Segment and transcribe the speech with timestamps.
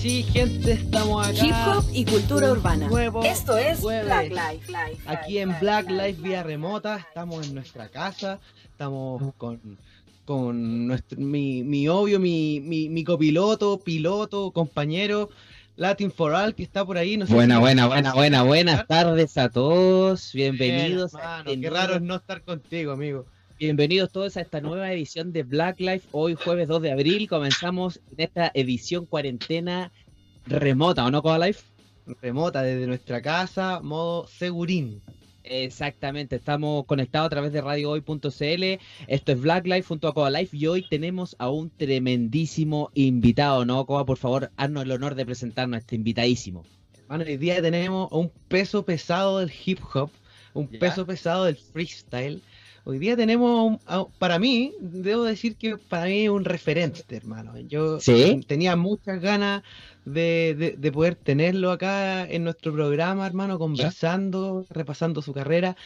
[0.00, 1.44] sí, gente, estamos acá.
[1.46, 2.88] Hip hop y cultura urbana.
[2.88, 4.04] Nuevo Esto es jueves.
[4.30, 4.30] Black
[4.66, 4.98] Life.
[5.06, 9.60] Aquí en Black Life vía remota, estamos en nuestra casa, estamos con,
[10.24, 15.30] con nuestro, mi, mi obvio, mi, mi, mi copiloto, piloto, compañero,
[15.76, 17.16] Latin for All, que está por ahí.
[17.16, 20.32] No sé Buena, si- buena, buena, buena, buenas tardes a todos.
[20.32, 21.14] Bien, Bienvenidos.
[21.14, 23.26] a hermano, este qué raro es no estar contigo, amigo.
[23.58, 26.06] Bienvenidos todos a esta nueva edición de Black Life.
[26.12, 29.90] Hoy jueves 2 de abril comenzamos en esta edición cuarentena
[30.46, 31.62] remota, ¿o no, Coda Life?
[32.22, 35.00] Remota desde nuestra casa, modo segurín.
[35.42, 38.80] Exactamente, estamos conectados a través de radiohoy.cl.
[39.08, 43.64] Esto es Black Life junto a Coda Life y hoy tenemos a un tremendísimo invitado,
[43.64, 44.04] ¿no, Coda?
[44.04, 46.64] Por favor, haznos el honor de presentarnos a este invitadísimo.
[46.96, 50.10] Hermano, hoy día tenemos un peso pesado del hip hop,
[50.54, 50.78] un Ya.
[50.78, 52.40] peso pesado del freestyle.
[52.88, 57.14] Hoy día tenemos, un- a- para mí, debo decir que para mí es un referente,
[57.14, 57.52] hermano.
[57.58, 58.42] Yo ¿Sí?
[58.48, 59.62] tenía muchas ganas
[60.06, 65.76] de, de- de poder tenerlo acá en nuestro programa, hermano, conversando, repasando su carrera.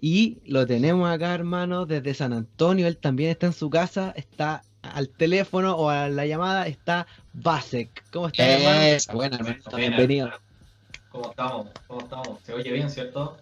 [0.00, 2.86] Y lo tenemos acá, hermano, desde San Antonio.
[2.86, 8.02] Él también está en su casa, está al teléfono o a la llamada, está Basek.
[8.10, 8.80] ¿Cómo está, hermano?
[8.80, 9.56] Esa, buena, hermano.
[9.76, 10.30] Bienvenido.
[11.10, 11.66] ¿Cómo estamos?
[11.86, 12.38] ¿Cómo estamos?
[12.46, 13.36] ¿Se oye bien, cierto?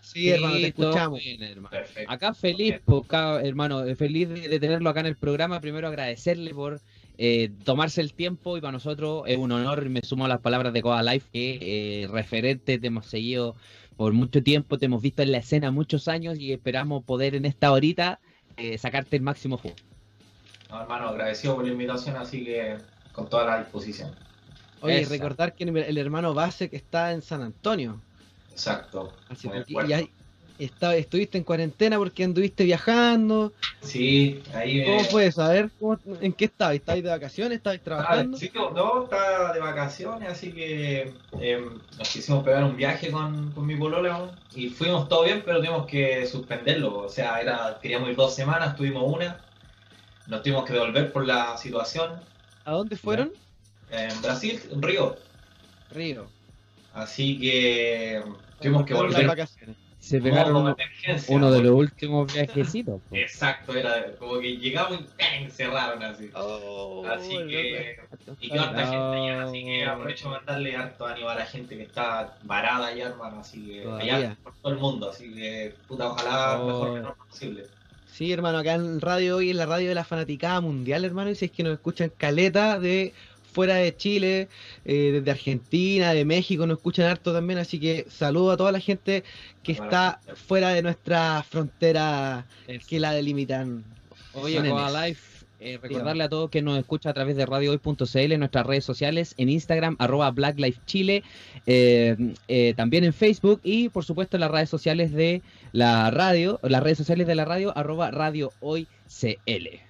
[0.00, 1.20] Sí, hermano, te escuchamos.
[1.20, 1.70] bien, hermano.
[1.70, 2.12] Perfecto.
[2.12, 5.60] Acá feliz, acá, hermano, eh, feliz de, de tenerlo acá en el programa.
[5.60, 6.80] Primero agradecerle por
[7.18, 9.88] eh, tomarse el tiempo y para nosotros es un honor.
[9.90, 13.54] Me sumo a las palabras de Coda Life, que eh, referente te hemos seguido
[13.96, 17.44] por mucho tiempo, te hemos visto en la escena muchos años y esperamos poder en
[17.44, 18.18] esta horita
[18.56, 19.74] eh, sacarte el máximo jugo.
[20.70, 22.78] No, hermano, agradecido por la invitación, así que
[23.12, 24.14] con toda la disposición.
[24.80, 25.10] Oye, Esa.
[25.10, 28.00] recordar que el hermano Basek está en San Antonio.
[28.60, 29.14] Exacto.
[29.30, 30.10] Así Muy y ahí
[30.58, 33.54] está- estuviste en cuarentena porque anduviste viajando.
[33.80, 35.04] Sí, ahí ¿Cómo me...
[35.04, 35.30] fue
[35.78, 36.74] ¿cómo- ¿en qué estabas?
[36.74, 37.56] ¿Estabas de vacaciones?
[37.56, 38.36] ¿Estabas Ah, trabajando?
[38.36, 41.66] sí, no, estaba de vacaciones, así que eh,
[41.96, 45.86] nos quisimos pegar un viaje con, con mi polola y fuimos todo bien, pero tuvimos
[45.86, 46.98] que suspenderlo.
[46.98, 49.40] O sea, era queríamos ir dos semanas, tuvimos una,
[50.26, 52.20] nos tuvimos que devolver por la situación
[52.66, 53.32] ¿A dónde fueron?
[53.90, 55.16] en Brasil, en Río.
[55.94, 56.26] Río.
[56.92, 58.22] Así que
[58.60, 59.76] tuvimos que volver vacaciones.
[59.98, 60.74] Se pegaron
[61.28, 63.02] uno, de los últimos viajecitos.
[63.10, 63.20] pues.
[63.22, 65.50] Exacto, era como que llegamos y ¡pam!
[65.50, 66.30] cerraron así.
[66.34, 67.98] Oh, Así que.
[68.40, 68.90] Y quedó harta No.
[68.90, 72.86] gente allá, así que aprovecho de mandarle harto ánimo a la gente que está varada
[72.86, 73.40] allá, hermano.
[73.40, 74.16] Así que Todavía.
[74.16, 76.66] allá por todo el mundo, así que puta, ojalá Oh.
[76.66, 77.64] mejor que no posible.
[78.10, 81.34] Sí, hermano, acá en radio hoy, en la radio de la fanaticada mundial, hermano, y
[81.34, 83.12] si es que nos escuchan caleta de
[83.50, 84.48] fuera de Chile,
[84.84, 88.80] eh, desde Argentina, de México, nos escuchan harto también, así que saludo a toda la
[88.80, 89.24] gente
[89.62, 89.84] que Bueno.
[89.84, 92.46] está fuera de nuestra frontera
[92.88, 93.84] que la delimitan.
[94.32, 94.60] Oye.
[94.68, 98.66] Coa Life, eh, recordarle a todos que nos escucha a través de radiohoy.cl en nuestras
[98.66, 101.22] redes sociales, en Instagram, arroba Black Life Chile,
[101.66, 102.16] eh,
[102.48, 106.82] eh, también en Facebook y por supuesto en las redes sociales de la radio, las
[106.82, 109.89] redes sociales de la radio, arroba Radio Hoy CL.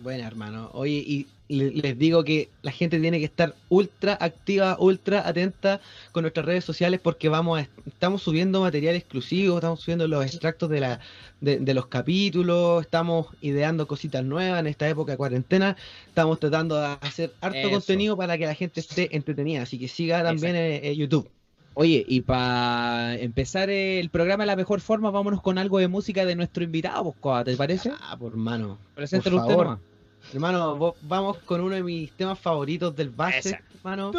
[0.00, 4.76] Bueno, hermano, oye, y le- les digo que la gente tiene que estar ultra activa,
[4.78, 5.80] ultra atenta
[6.12, 10.68] con nuestras redes sociales porque vamos a, estamos subiendo material exclusivo, estamos subiendo los extractos
[10.70, 11.00] de, la,
[11.40, 15.76] de, de los capítulos, estamos ideando cositas nuevas en esta época de cuarentena,
[16.06, 17.70] estamos tratando de hacer harto Eso.
[17.70, 21.28] contenido para que la gente esté entretenida, así que siga también en, en YouTube.
[21.74, 26.24] Oye, y para empezar el programa de la mejor forma, vámonos con algo de música
[26.24, 27.92] de nuestro invitado, pues, Coa, ¿te parece?
[28.00, 28.78] Ah, por mano.
[28.94, 29.87] Preséntalo por usted nomás.
[30.32, 34.12] Hermano, vamos con uno de mis temas favoritos del base, hermano.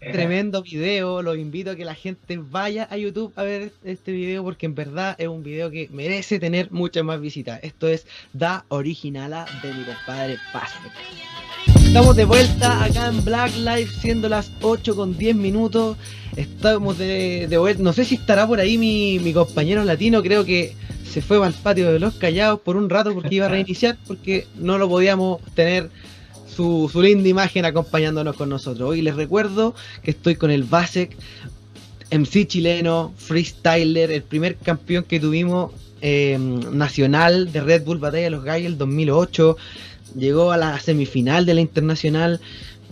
[0.00, 4.12] Eh, Tremendo video, los invito a que la gente vaya a YouTube a ver este
[4.12, 7.58] video porque en verdad es un video que merece tener muchas más visitas.
[7.64, 10.90] Esto es Da Originala de mi compadre Basket.
[11.84, 15.96] Estamos de vuelta acá en Black Life siendo las 8 con 10 minutos.
[16.36, 17.82] Estamos de, de vuelta.
[17.82, 20.76] No sé si estará por ahí mi, mi compañero latino, creo que
[21.16, 24.46] se fue al patio de los callados por un rato porque iba a reiniciar porque
[24.56, 25.88] no lo podíamos tener
[26.46, 28.90] su, su linda imagen acompañándonos con nosotros.
[28.90, 31.16] Hoy les recuerdo que estoy con el Basek,
[32.10, 38.30] MC chileno, freestyler, el primer campeón que tuvimos eh, nacional de Red Bull Batalla de
[38.30, 39.56] los Gallos el 2008.
[40.18, 42.42] Llegó a la semifinal de la internacional,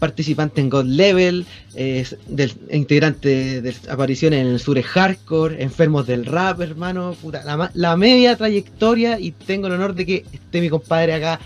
[0.09, 6.27] participante en God Level, eh, del, integrante de apariciones en el Sur Hardcore, enfermos del
[6.27, 7.15] rap, hermano.
[7.21, 11.41] puta, la, la media trayectoria y tengo el honor de que esté mi compadre acá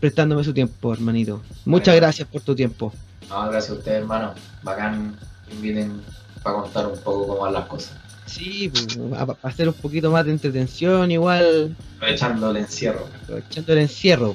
[0.00, 1.42] prestándome su tiempo, hermanito.
[1.64, 2.00] Muchas Bueno.
[2.02, 2.92] gracias por tu tiempo.
[3.28, 4.34] No, gracias a ustedes, hermano.
[4.62, 5.16] Bacán,
[5.50, 6.00] inviten
[6.42, 7.96] para contar un poco cómo van las cosas.
[8.26, 13.06] Sí, pues, para hacer un poquito más de entretención, igual, Aprovechando el encierro.
[13.22, 14.34] aprovechando el encierro.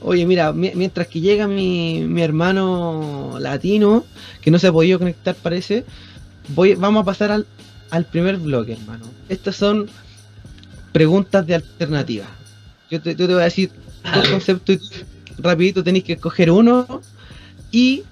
[0.00, 4.04] Oye, mira, mi- mientras que llega mi, mi hermano latino,
[4.40, 5.84] que no se ha podido conectar parece,
[6.48, 7.46] voy, vamos a pasar al,
[7.90, 9.06] al primer bloque, hermano.
[9.28, 9.88] Estas son
[10.92, 12.26] preguntas de alternativa.
[12.90, 13.70] Yo te, yo te voy a decir
[14.14, 17.02] dos conceptos y rapidito tenéis que escoger uno
[17.70, 18.04] y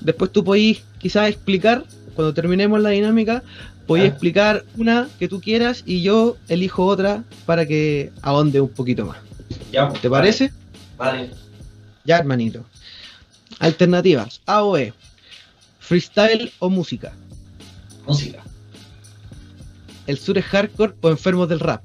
[0.00, 1.84] después tú podéis quizás explicar,
[2.14, 3.42] cuando terminemos la dinámica,
[3.86, 4.12] podéis Ah.
[4.12, 9.18] explicar una que tú quieras y yo elijo otra para que ahonde un poquito más.
[9.72, 10.52] Ya, ¿Te parece?
[11.02, 11.30] Vale.
[12.04, 12.64] Ya, hermanito.
[13.58, 14.40] Alternativas.
[14.46, 14.94] A o E.
[15.80, 17.12] Freestyle o música.
[18.06, 18.40] Música.
[20.06, 21.82] El sur es hardcore o enfermos del rap.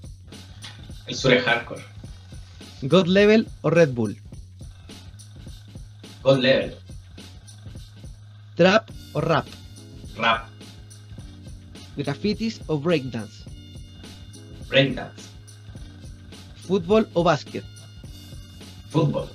[1.08, 1.84] El sur es hardcore.
[2.84, 4.22] God Level o Red Bull.
[6.22, 6.76] God level.
[8.56, 9.48] Trap o rap.
[10.16, 10.48] Rap.
[11.96, 13.46] Graffitis o breakdance.
[14.70, 15.24] Breakdance.
[16.68, 17.77] Fútbol o básquet.
[18.98, 19.30] Fútbol.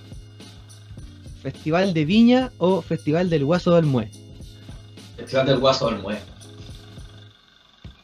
[1.43, 4.11] Festival de Viña o Festival del Guaso del Mue.
[5.17, 6.19] Festival del Guaso del Mue.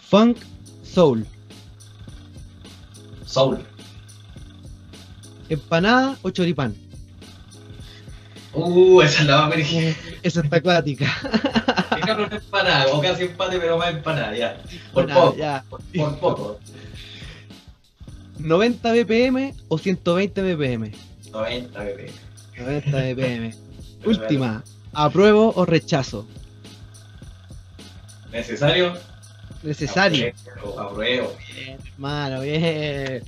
[0.00, 0.38] Funk,
[0.84, 1.26] soul.
[3.26, 3.58] Soul.
[5.49, 6.75] Empanada o choripán.
[8.54, 9.96] Uh, esa es la más original.
[10.22, 11.06] Esa está acuática.
[11.94, 14.62] Fíjate una empanada, o casi empate, pero más empanada, ya.
[14.93, 15.37] Por Empanada, poco.
[15.37, 15.64] ya.
[15.69, 16.61] Por, por poco.
[18.38, 20.93] 90 BPM o 120 BPM.
[21.32, 22.10] 90 bebé.
[22.56, 23.54] 90 BPM.
[24.04, 24.62] Última.
[24.92, 26.26] ¿Apruebo o rechazo?
[28.32, 28.94] ¿Necesario?
[29.62, 30.32] Necesario.
[30.56, 31.36] Apruebo, apruebo.
[31.54, 33.22] Bien, hermano, bien.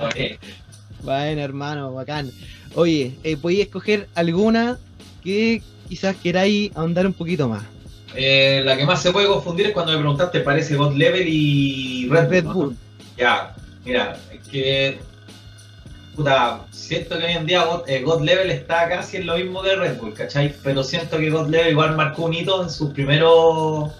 [0.00, 0.16] Ok.
[1.02, 2.32] Bueno, hermano, bacán.
[2.74, 4.76] Oye, eh, podéis escoger alguna
[5.22, 7.62] que quizás queráis ahondar un poquito más.
[8.16, 12.08] Eh, la que más se puede confundir es cuando me preguntaste, parece God Level y
[12.08, 12.52] Red, Red Bull.
[12.54, 12.54] ¿no?
[12.54, 12.76] Bull.
[13.16, 13.54] Ya,
[13.84, 14.98] mira, es que.
[16.16, 19.62] Puta, siento que hoy en día God, eh, God Level está casi en lo mismo
[19.62, 20.54] que Red Bull, ¿cachai?
[20.64, 23.92] Pero siento que God Level igual marcó un hito en sus primeros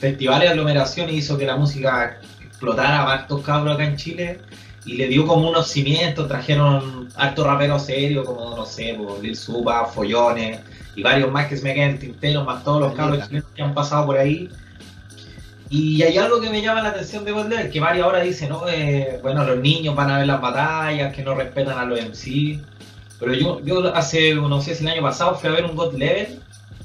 [0.00, 4.40] festivales de aglomeración y hizo que la música explotara a hartos cabros acá en Chile
[4.86, 9.36] y le dio como unos cimientos, trajeron hartos raperos serios como, no sé, pues, Lil
[9.36, 10.60] Supa, Follones
[10.96, 13.62] y varios más que se me quedan en tintero, más todos los cabros chilenos que
[13.62, 14.48] han pasado por ahí.
[15.70, 18.48] Y hay algo que me llama la atención de God Level, que varios ahora dicen,
[18.48, 22.00] no, eh, bueno, los niños van a ver las batallas, que no respetan a los
[22.00, 22.58] MC.
[23.20, 25.94] Pero yo, yo hace, no sé si el año pasado fui a ver un God
[25.94, 26.40] Level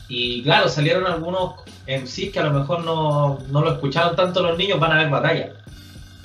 [0.10, 1.56] y claro, salieron algunos
[1.88, 5.10] MCs que a lo mejor no, no lo escucharon tanto los niños, van a ver
[5.10, 5.52] batallas.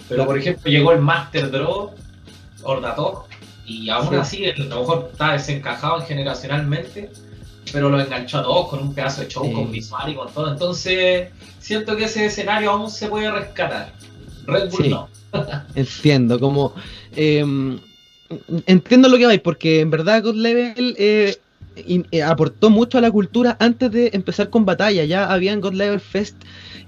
[0.09, 1.91] Pero por ejemplo llegó el Master Draw,
[2.63, 3.27] Ordatok,
[3.67, 4.15] y aún Sí.
[4.17, 7.11] así a lo mejor está desencajado generacionalmente,
[7.73, 9.53] pero lo enganchó a todos con un pedazo de show, Sí.
[9.53, 10.53] con visual y con todo.
[10.53, 11.29] Entonces
[11.61, 13.93] siento que ese escenario aún se puede rescatar.
[14.47, 14.89] Red Bull Sí.
[14.91, 15.09] no.
[15.75, 16.75] Entiendo, como.
[17.15, 17.79] em,
[18.67, 21.37] entiendo lo que vais, porque en verdad God Level eh,
[22.11, 25.05] eh, aportó mucho a la cultura antes de empezar con batalla.
[25.05, 26.37] Ya habían God Level Fest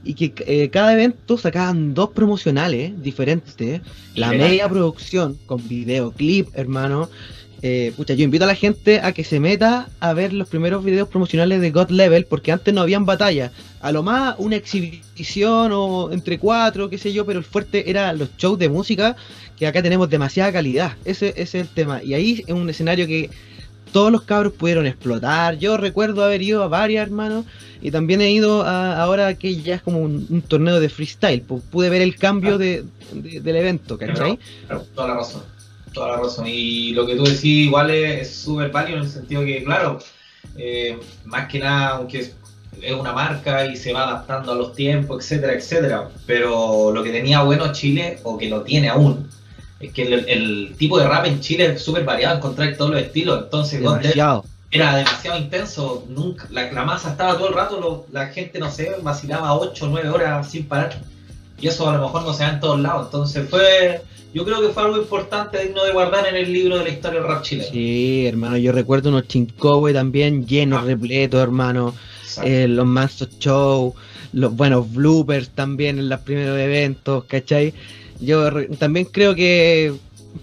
[0.04, 3.82] y que eh, cada evento sacaban dos promocionales diferentes.
[4.14, 7.08] La media producción con videoclip, hermano.
[7.62, 10.82] Eh, pucha, yo invito a la gente a que se meta a ver los primeros
[10.82, 13.52] videos promocionales de God Level, porque antes no habían batalla.
[13.82, 18.12] A lo más una exhibición o entre cuatro, qué sé yo, pero el fuerte era
[18.14, 19.14] los shows de música,
[19.58, 20.92] que acá tenemos demasiada calidad.
[21.04, 22.02] Ese, ese es el tema.
[22.02, 23.28] Y ahí es un escenario que
[23.92, 25.58] todos los cabros pudieron explotar.
[25.58, 27.44] Yo recuerdo haber ido a varias, hermanos,
[27.82, 31.42] y también he ido a, ahora que ya es como un, un torneo de freestyle.
[31.42, 34.38] pues, pude ver el cambio de, de- del evento, ¿cachai?
[34.94, 35.42] Toda la razón.
[35.92, 36.46] Toda la razón.
[36.48, 39.98] Y lo que tú decís igual es súper válido en el sentido que, claro,
[40.56, 42.36] eh, más que nada, aunque es,
[42.80, 46.08] es una marca y se va adaptando a los tiempos, etcétera, etcétera.
[46.26, 49.28] Pero lo que tenía bueno Chile, o que lo tiene aún,
[49.80, 53.00] es que el, el tipo de rap en Chile es súper variado, encontrar todos los
[53.00, 53.42] estilos.
[53.44, 54.44] Entonces, Demasiado.
[54.70, 56.04] era demasiado intenso.
[56.08, 59.86] Nunca, la, la masa estaba todo el rato, lo- la gente, no sé, vacilaba 8
[59.86, 61.00] o 9 horas sin parar.
[61.58, 63.06] Y eso a lo mejor no se da en todos lados.
[63.06, 66.84] Entonces fue, yo creo que fue algo importante, digno de guardar en el libro de
[66.84, 67.68] la historia del rap chileno.
[67.70, 70.86] Sí, hermano, yo recuerdo unos chincowe también llenos, Ah.
[70.86, 71.94] repletos, hermano.
[72.44, 73.94] Eh, los mansos show,
[74.32, 77.74] los buenos bloopers también en los primeros eventos, ¿cachai?
[78.20, 79.92] Yo re- también creo que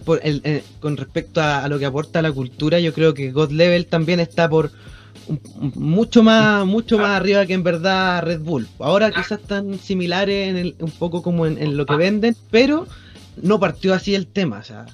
[0.03, 3.31] por el- eh, con respecto a, a lo que aporta la cultura, yo creo que
[3.31, 4.69] God Level también está por
[5.27, 8.67] un- un- mucho más mucho más arriba que en verdad Red Bull.
[8.79, 12.85] Ahora quizás están similares en el- un poco como en, en lo que venden, pero
[13.41, 14.85] no partió así el tema, o sea,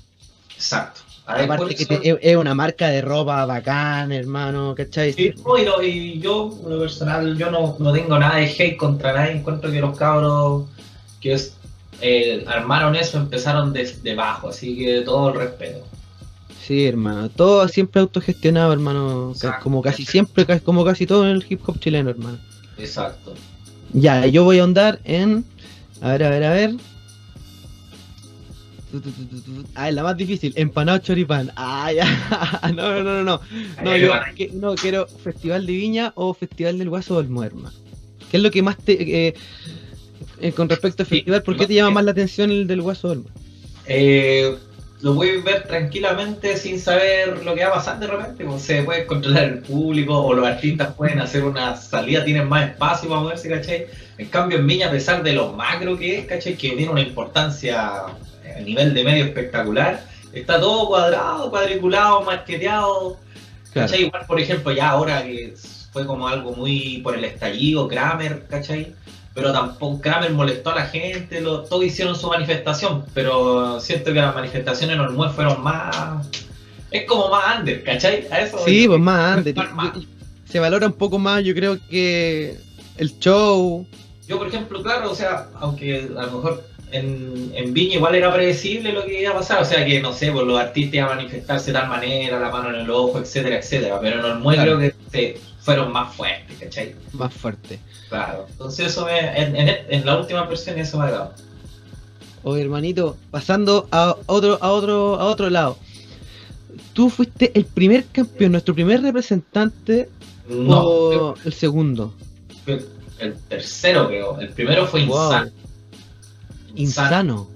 [0.55, 1.01] Exacto.
[1.25, 5.13] A ver, por aparte que te- es- una marca de ropa bacán, hermano, ¿cachai?
[5.13, 8.45] Sí, no, y, no, y yo, en lo personal, yo no, no tengo nada de
[8.47, 9.31] hate contra nadie.
[9.37, 10.65] Encuentro que los cabros
[11.21, 11.53] que es-
[12.01, 15.85] eh, armaron eso empezaron desde abajo, así que todo el respeto.
[16.61, 17.29] Sí, hermano.
[17.29, 19.31] Todo siempre autogestionado, hermano.
[19.33, 19.63] Exacto.
[19.63, 22.37] Como casi siempre, como casi todo en el hip hop chileno, hermano.
[22.77, 23.33] Exacto.
[23.93, 25.45] Ya, yo voy a ahondar en.
[26.01, 26.71] A ver, a ver, a ver.
[29.75, 30.53] Ah, es la más difícil.
[30.55, 31.51] Empanado choripán.
[31.55, 32.05] Ah, ya.
[32.75, 33.41] No, no, no, no.
[33.83, 37.73] No, yo que- no quiero Festival de Viña o Festival del Guaso del Muerma.
[38.29, 39.27] ¿Qué es lo que más te.
[39.27, 39.33] eh,
[40.41, 43.09] eh, con respecto al festival, ¿por qué te llama más la atención el del Guaso
[43.09, 43.39] del Muerma?
[43.85, 44.55] Eh,
[45.03, 48.45] lo puedes ver tranquilamente sin saber lo que va a pasar de repente.
[48.45, 52.69] pues, se puede controlar el público o los artistas pueden hacer una salida, tienen más
[52.69, 53.87] espacio para moverse, ¿cachai?
[54.17, 56.55] En cambio, en Viña, a pesar de lo macro que es, ¿cachai?
[56.55, 63.17] Que tiene una importancia a nivel de medio espectacular, está todo cuadrado, cuadriculado, marqueteado.
[63.73, 63.87] Claro.
[63.89, 64.05] ¿Cachai?
[64.05, 65.53] Igual, por ejemplo, ya ahora que
[65.91, 68.95] fue como algo muy por el estallido, Kramer, ¿cachai?
[69.33, 74.19] Pero tampoco Kramer molestó a la gente, lo- todos hicieron su manifestación, pero siento que
[74.21, 76.27] las manifestaciones en Olmué fueron más...
[76.91, 78.27] Es como más under, ¿cachai?
[78.29, 79.91] A eso Sí, pues más más.
[80.47, 82.55] Se valora un poco más, yo creo que
[82.97, 83.87] el show.
[84.27, 88.31] Yo, por ejemplo, claro, o sea, aunque a lo mejor en, en Viña igual era
[88.31, 91.09] predecible lo que iba a pasar, o sea, que no sé, pues los artistas iban
[91.11, 94.53] a manifestarse de tal manera, la mano en el ojo, etcétera, etcétera, pero en Olmué
[94.53, 94.77] Claro.
[94.77, 96.95] creo que se- fueron más fuertes, ¿cachai?
[97.13, 97.79] más fuerte.
[98.09, 101.33] Claro, entonces eso me, en, en, en la última versión eso me agradó.
[102.43, 105.77] Oye, hermanito, pasando a otro, a otro, a otro lado.
[106.93, 110.09] Tú fuiste el primer campeón, nuestro primer representante
[110.49, 112.13] No, o el segundo.
[113.19, 115.31] el tercero creo, el primero fue Wow.
[115.31, 115.51] Insano.
[116.75, 117.47] Insano.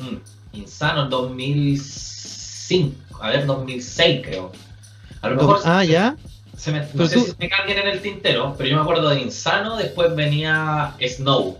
[0.00, 0.20] Ujú.
[0.52, 4.52] Insano en 2005, a ver, 2006 creo.
[5.22, 6.16] A lo mejor Ah, ya.
[6.58, 9.08] Se me, no sé tú- si me cambien en el tintero, pero yo me acuerdo
[9.08, 11.56] de Insano, después venía Snow.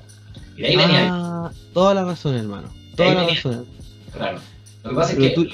[0.56, 2.68] Y de ahí venía, Ah, toda la razón, hermano.
[2.96, 3.34] Toda la venía.
[3.36, 3.66] razón.
[4.12, 4.38] claro.
[4.82, 5.48] Lo que pasa es que tú-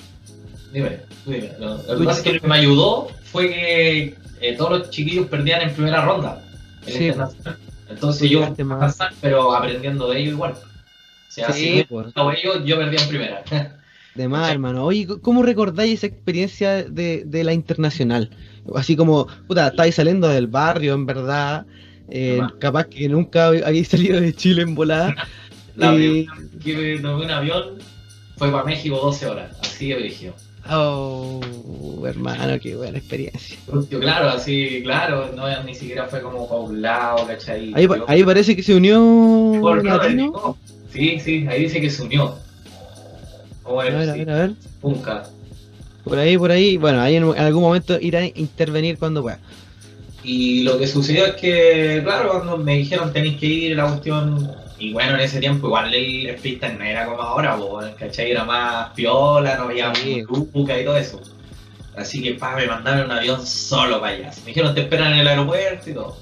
[0.72, 1.52] Dime, dime.
[1.60, 4.90] Lo, lo que pasa es que lo que me ayudó fue que eh, todos los
[4.90, 6.42] chiquillos perdían en primera ronda.
[6.86, 7.58] en Sí, internacional.
[7.88, 10.52] Entonces yo pasar, pero aprendiendo de ellos igual.
[10.52, 12.08] O sea, Sí, si pues.
[12.38, 13.42] ellos, yo perdía en primera.
[14.14, 14.84] De más, hermano.
[14.84, 18.30] Oye, ¿cómo recordáis esa experiencia de, de la internacional?
[18.74, 21.66] Así como, puta, estáis saliendo del barrio, en verdad.
[22.08, 25.14] eh, capaz que nunca habéis salido de Chile en volada.
[25.76, 26.26] La vez
[26.62, 27.78] que tomé un avión
[28.36, 30.34] fue para México 12 horas, así de brígido.
[30.70, 31.40] Oh,
[32.06, 33.58] hermano, qué buena experiencia.
[33.90, 37.72] Claro, así, claro, no, ni siquiera fue como para un lado, ¿cachai?
[37.74, 40.56] Ahí, ahí parece que se unió Por Latino.
[40.92, 42.38] Sí, sí, ahí dice que se unió.
[43.64, 44.50] O A ver, a ver, a ver.
[44.80, 45.24] Punca.
[46.04, 46.76] Por ahí, por ahí.
[46.76, 49.38] Bueno, ahí en, algún momento irá a intervenir cuando pueda.
[50.22, 54.50] Y lo que sucedió es que, claro, cuando me dijeron tenéis que ir, la cuestión.
[54.78, 58.30] Y bueno, en ese tiempo igual el, freestyle no era como ahora, po, ¿cachai?
[58.32, 60.22] Era más piola, no había Sí.
[60.26, 61.20] truca y todo eso.
[61.96, 64.30] Así que, pa, me mandaron un avión solo para allá.
[64.40, 66.16] Me dijeron, te esperan en el aeropuerto y todo.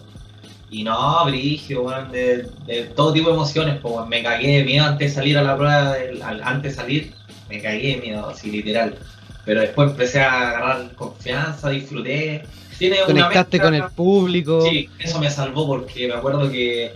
[0.71, 4.85] Y no, brigio, weón, de, de todo tipo de emociones, pues, me cagué de miedo
[4.87, 7.15] antes de salir a la prueba, del- al- antes de salir,
[7.57, 8.97] me cagué de miedo, así literal.
[9.45, 12.43] Pero después empecé a agarrar confianza, disfruté.
[12.79, 14.63] Tiene una Conectaste mezcla- con el público.
[14.69, 16.93] Sí, eso me salvó porque me acuerdo que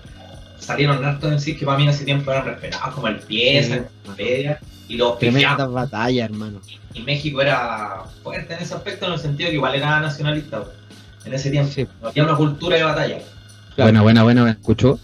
[0.59, 3.85] salieron hartos en sí que para mí en ese tiempo eran respetados, como el pieza,
[4.17, 4.47] Sí,
[4.89, 5.75] y los Tremenda pifiados.
[5.75, 6.61] batalla, hermano.
[6.95, 10.65] Y México era fuerte en ese aspecto, en el sentido que igual era nacionalista
[11.25, 11.71] en ese tiempo.
[11.73, 11.87] Sí.
[12.03, 13.19] Había una cultura de batalla.
[13.77, 14.99] Buena, buena, buena, ¿me escuchó?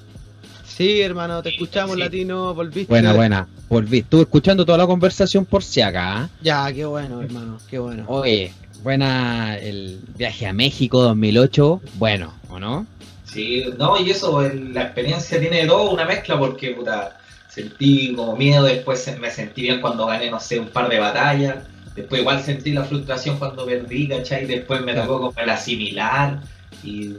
[0.82, 2.00] Sí, hermano, te escuchamos, sí.
[2.00, 2.92] latino, volviste.
[2.92, 3.46] Buena, buena.
[3.68, 3.98] Volví.
[3.98, 6.22] Estuve escuchando toda la conversación por si acá.
[6.22, 6.28] ¿ah?
[6.42, 8.04] Ya, qué bueno, hermano, qué bueno.
[8.08, 11.80] Oye, buena el viaje a México 2008.
[12.00, 12.84] Bueno, ¿o no?
[13.24, 17.16] Sí, no, y eso, el- la experiencia tiene de todo, una mezcla, porque puta,
[17.48, 21.58] sentí como miedo, después me sentí bien cuando gané, no sé, un par de batallas,
[21.94, 24.46] después igual sentí la frustración cuando perdí, ¿cachai?
[24.46, 26.40] Después me tocó como el asimilar,
[26.82, 27.10] y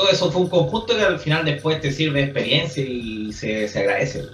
[0.00, 3.68] todo eso fue un conjunto que al final después te sirve de experiencia y se,
[3.68, 4.24] se agradece.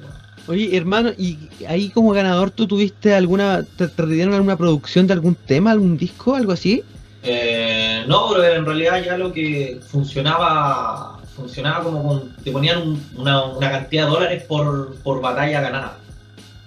[0.47, 5.15] Oye, hermano, ¿y ahí como ganador tú tuviste alguna, te, te dieron alguna producción de
[5.15, 6.85] algún tema, algún disco, algo así?
[7.25, 13.03] Eh, no, pero en realidad ya lo que funcionaba, funcionaba como con, te ponían un-
[13.17, 15.99] una, una cantidad de dólares por, por batalla ganada.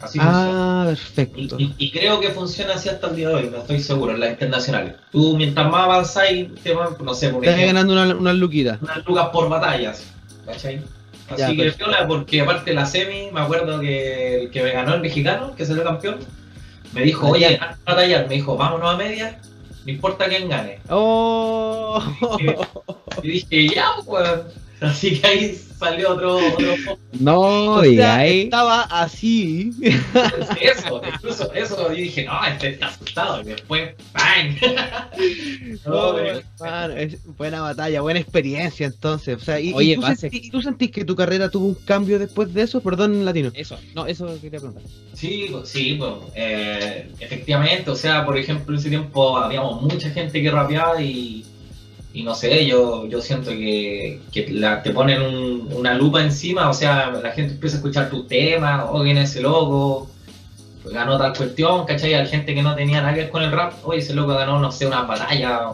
[0.01, 0.17] Así.
[0.21, 1.55] Ah, perfecto.
[1.59, 4.21] y- y creo que funciona así hasta el día de hoy, no estoy seguro, en
[4.21, 4.95] las internacionales.
[5.11, 8.81] Tú mientras más avanzáis, te van, no sé, por Estás ganando una, unas luquitas.
[8.81, 10.05] unas lucas por batallas,
[10.45, 10.81] ¿cachai?
[11.29, 11.85] Así Ya, que perfecto.
[11.85, 15.65] piola, porque aparte la semi, me acuerdo que el que me ganó el mexicano, que
[15.65, 16.17] salió campeón,
[16.93, 19.39] me dijo, oye, de batallar, me dijo, vámonos a media,
[19.85, 20.79] no importa quién gane.
[20.89, 22.01] ¡Oh!
[23.21, 24.27] Y dije, ya, pues.
[24.81, 27.39] Así que ahí salió otro, otro No,
[27.75, 28.41] O sea, ahí.
[28.41, 29.71] estaba así.
[30.61, 33.41] Eso, incluso eso, yo dije, no, este está asustado.
[33.41, 34.55] Y después, ¡bang!
[35.85, 39.37] No, pero- hermano, es buena batalla, buena experiencia entonces.
[39.37, 41.67] O sea, y, y Oye, tú, Base- sentí- y tú sentís que tu carrera tuvo
[41.67, 42.81] un cambio después de eso?
[42.81, 43.51] Perdón, latino.
[43.53, 44.83] Eso, no, eso quería preguntar.
[45.13, 50.09] Sí, pues, sí, pues, eh, efectivamente, o sea, por ejemplo, en ese tiempo habíamos mucha
[50.09, 51.45] gente que rapeaba y,
[52.13, 56.69] y no sé, yo, yo siento que, que la- te ponen un- una lupa encima,
[56.69, 60.09] o sea, la gente empieza a escuchar tus temas, o quién es ese loco,
[60.81, 62.13] pues ganó tal cuestión, ¿cachai?
[62.15, 64.59] Hay gente que no tenía nada que ver con el rap, oye, ese loco ganó,
[64.59, 65.71] no sé, una batalla,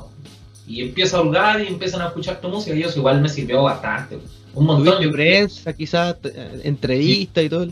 [0.67, 3.63] y empieza a holgar y empiezan a escuchar tu música, y eso igual me sirvió
[3.63, 4.17] bastante.
[4.53, 7.67] Un montón, que- prensa, quizás, eh, entrevista y todo.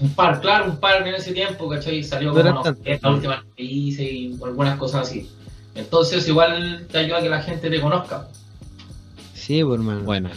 [0.00, 2.02] un par, claro, un par en ese tiempo, ¿cachai?
[2.02, 2.62] Salió como no
[3.00, 5.30] la última que hice y algunas cosas así.
[5.74, 8.28] Entonces igual te ayuda a que la gente te conozca.
[9.34, 10.02] Sí, pues, hermano.
[10.04, 10.30] Bueno.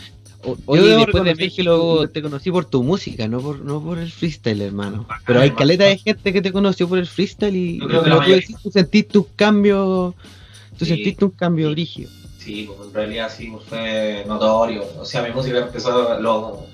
[0.44, 3.98] O- Yo Oye, después de México, te conocí por tu música, no por, no por
[4.00, 5.02] el freestyle, hermano.
[5.04, 5.58] Bacán, Pero hay bacán.
[5.60, 8.72] caleta de gente que te conoció por el freestyle y, que como tú decís, tú
[8.72, 10.16] sentiste un cambio,
[10.78, 10.92] tú Sí.
[10.96, 12.10] sentiste un cambio brígido.
[12.38, 14.84] Sí, pues en realidad sí, pues, fue notorio.
[15.00, 16.66] O sea, mi música empezó lo-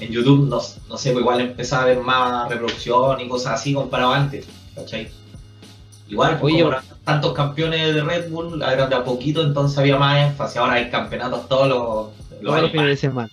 [0.00, 3.74] en YouTube, no, no sé, pues igual empezaba a ver más reproducción y cosas así
[3.74, 5.08] comparado antes, ¿cachai?
[6.08, 6.76] Igual, pues, Oye, como
[7.08, 10.58] tantos campeones de Red Bull, eran de a poquito, entonces había más énfasis.
[10.58, 13.30] Ahora hay campeonatos todos los, los los fines de semana.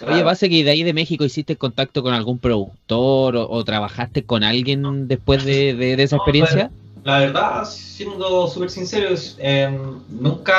[0.00, 0.24] oye, Claro.
[0.26, 4.44] base que de ahí de México hiciste contacto con algún productor o, o trabajaste con
[4.44, 6.70] alguien después de, de- de esa No, experiencia.
[7.04, 9.08] La verdad, siendo súper sincero,
[9.38, 10.54] eh, nunca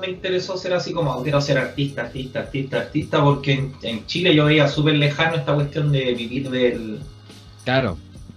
[0.00, 4.34] me interesó ser así como quiero ser artista, artista, artista, artista, porque en, en Chile
[4.34, 7.00] yo veía súper lejano esta cuestión de vivir del...
[7.64, 7.96] Claro.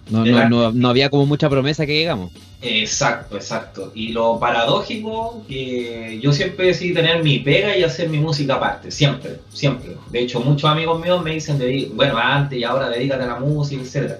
[0.09, 2.31] No, no, no, no había como mucha promesa que digamos.
[2.61, 3.91] Exacto, exacto.
[3.95, 8.91] Y lo paradójico, que yo siempre decidí tener mi pega y hacer mi música aparte,
[8.91, 9.95] siempre, siempre.
[10.09, 11.61] De hecho, muchos amigos míos me dicen,
[11.93, 14.19] bueno, antes y ahora dedícate a la música, etcétera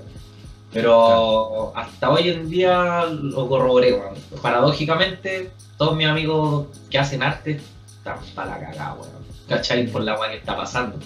[0.72, 4.15] Pero hasta hoy en día lo corroboré, weón.
[4.41, 9.19] Paradójicamente, todos mis amigos que hacen arte están para la cagada, weón.
[9.50, 9.88] ¿Cachai?
[9.88, 10.98] Por la weá que está pasando.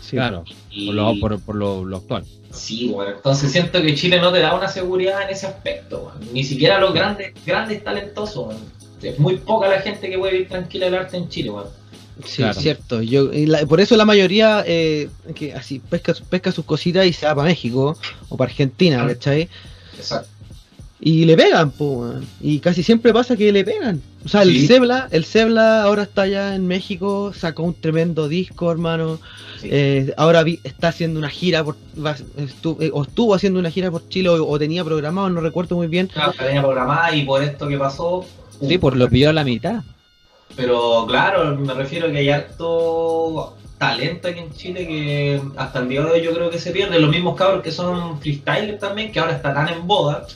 [0.00, 0.16] Sí.
[0.16, 0.44] Claro.
[0.70, 2.24] Y- Por lo, por, por lo, lo actual.
[2.52, 6.32] Sí, bueno, entonces siento que Chile no te da una seguridad en ese aspecto, weón.
[6.32, 8.48] ni siquiera los grandes, grandes talentosos.
[8.48, 8.60] weón.
[9.02, 11.66] Es muy poca la gente que puede vivir tranquila el arte en Chile, weón.
[12.24, 12.60] Sí, Claro.
[12.60, 13.02] cierto.
[13.02, 17.12] Yo, y la- por eso la mayoría eh, que así pesca, pesca sus cositas y
[17.12, 17.96] se va para México
[18.28, 19.04] o para Argentina.
[19.06, 19.48] ¿cachai?
[19.96, 20.28] Exacto.
[21.00, 22.26] Y le pegan, po, weón.
[22.40, 24.00] Y casi siempre pasa que le pegan.
[24.24, 24.66] O sea, el Sí.
[24.68, 29.18] Zebla, el Zebla ahora está allá en México, sacó un tremendo disco, hermano.
[29.60, 29.68] Sí.
[29.70, 33.70] Eh, ahora vi- está haciendo una gira, por, va- estu- eh, o estuvo haciendo una
[33.70, 36.06] gira por Chile, o, o tenía programado, no recuerdo muy bien.
[36.06, 38.24] Claro, la tenía programada y por esto que pasó.
[38.66, 39.82] Sí, por lo pilló a la mitad.
[40.56, 45.88] Pero claro, me refiero a que hay harto talento aquí en Chile que hasta el
[45.88, 46.98] día de hoy yo creo que se pierde.
[47.00, 50.26] Los mismos cabros que son freestylers también, que ahora están tan en boda.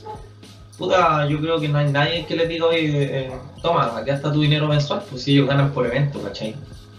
[0.79, 4.33] Puta, yo creo que no hay nadie que les diga, oye, eh, toma, aquí está
[4.33, 6.55] tu dinero mensual, pues si ellos ganan por evento, ¿cachai?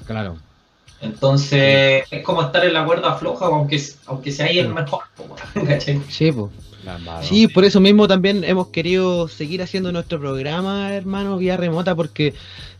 [0.06, 0.38] Claro.
[1.02, 5.04] Entonces, es como estar en la cuerda floja, aunque, aunque sea ahí el mejor,
[5.66, 6.02] ¿cachai?
[6.10, 6.34] Sí,
[6.86, 7.26] embarró.
[7.26, 12.34] Sí, por eso mismo también hemos querido seguir haciendo nuestro programa, hermano, vía remota, porque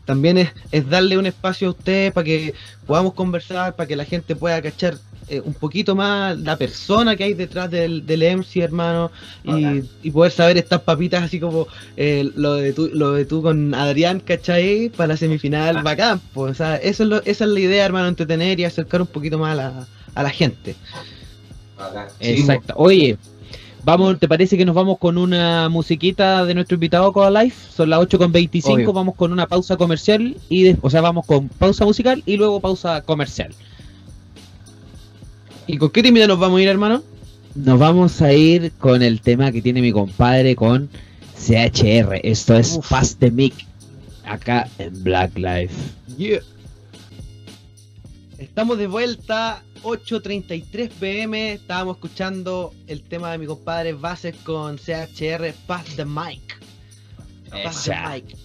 [0.04, 2.54] también es, es darle un espacio a ustedes para que
[2.86, 4.96] podamos conversar, para que la gente pueda cachar
[5.30, 9.10] eh, un poquito más la persona que hay detrás del, del MC, hermano,
[9.44, 11.66] y, y poder saber estas papitas así como
[11.96, 14.90] eh, lo de tú, lo de tú con Adrián, ¿cachai?
[14.90, 15.82] Para la semifinal, Ah.
[15.82, 19.00] bacán, pues, o sea, eso es lo- esa es la idea, hermano, entretener y acercar
[19.00, 20.74] un poquito más a la, a la gente.
[21.78, 22.08] Bacán.
[22.20, 22.74] Sí, Exacto.
[22.76, 23.16] Oye,
[23.84, 27.56] vamos, ¿te parece que nos vamos con una musiquita de nuestro invitado Coda Life?
[27.74, 28.92] Son las 8 con 25, Obvio.
[28.92, 32.60] vamos con una pausa comercial y de- o sea, vamos con pausa musical y luego
[32.60, 33.54] pausa comercial.
[35.66, 37.02] ¿Y con qué timida nos vamos a ir, hermano?
[37.54, 40.88] Nos vamos a ir con el tema que tiene mi compadre con
[41.36, 42.20] CHR.
[42.22, 42.88] Esto es Uf.
[42.88, 43.54] Pass the Mic
[44.24, 45.74] acá en Black Life.
[46.16, 46.40] Yeah.
[48.38, 51.52] Estamos de vuelta, 8.33 pm.
[51.52, 56.58] Estábamos escuchando el tema de mi compadre Bases con CHR Pass the Mic.
[57.64, 57.96] Pass the.
[58.08, 58.36] Mic.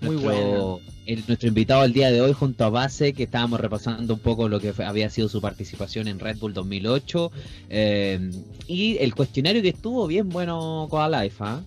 [0.00, 0.91] Muy nuestro, bueno.
[1.06, 4.48] El- nuestro invitado al día de hoy junto a Base, que estábamos repasando un poco
[4.48, 7.30] lo que fue- había sido su participación en Red Bull 2008
[7.70, 8.30] eh,
[8.66, 11.62] y el cuestionario que estuvo bien bueno con la Life, ¿ah?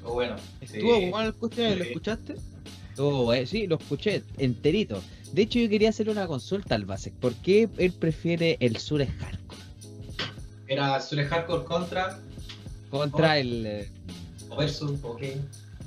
[0.00, 1.10] Pero bueno, ¿Estuvo sí.
[1.10, 1.78] bueno el cuestionario?
[1.78, 2.34] ¿Lo escuchaste?
[2.90, 5.02] Estuvo, eh, sí, lo escuché enterito.
[5.32, 7.12] De hecho, yo quería hacerle una consulta al Base.
[7.20, 9.60] ¿Por qué él prefiere el sur hardcore
[10.66, 12.18] Era Sule Hardcore contra
[12.90, 13.64] contra el...
[13.66, 13.88] eh,
[14.48, 15.22] o versus, ok.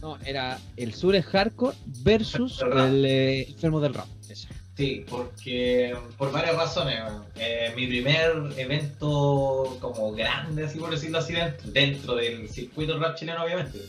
[0.04, 4.06] No, era el sur hardcore versus El eh, enfermo del rap.
[4.30, 4.50] Ese.
[4.76, 7.00] Sí, porque por varias razones.
[7.36, 13.16] Eh, mi primer evento como grande, así por decirlo así, dentro, dentro del circuito rap
[13.16, 13.80] chileno, obviamente,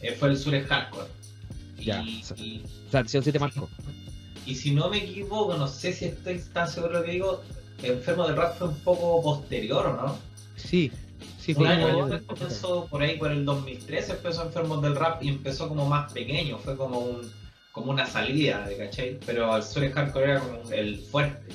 [0.00, 1.08] eh, fue el Sures Hardcore.
[1.78, 2.00] Ya.
[2.02, 3.68] Y, y- O sea, sí te marcó.
[4.46, 7.42] y si no me equivoco, no sé si estoy tan seguro de lo que digo,
[7.82, 10.18] Enfermo del Rap fue un poco posterior, ¿o no?
[10.56, 10.90] Sí,
[11.38, 15.22] sí, Un año como- después comenzó por ahí por el 2013 empezó Enfermos del Rap
[15.22, 17.40] y empezó como más pequeño, fue como un
[17.72, 19.18] como una salida, ¿cachai?
[19.24, 21.52] Pero el Sures Hardcore era como el fuerte.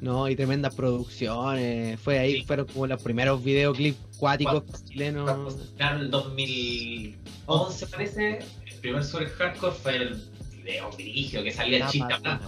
[0.00, 2.00] No, y tremendas producciones.
[2.00, 2.44] Fue ahí, Sí.
[2.46, 5.54] fueron como los primeros videoclips cuáticos Cuando- chilenos.
[5.72, 10.22] Sacaron el 2011 parece, el primer Sures Hardcore fue el
[10.64, 12.40] video dirigio que salía Chita Blanca,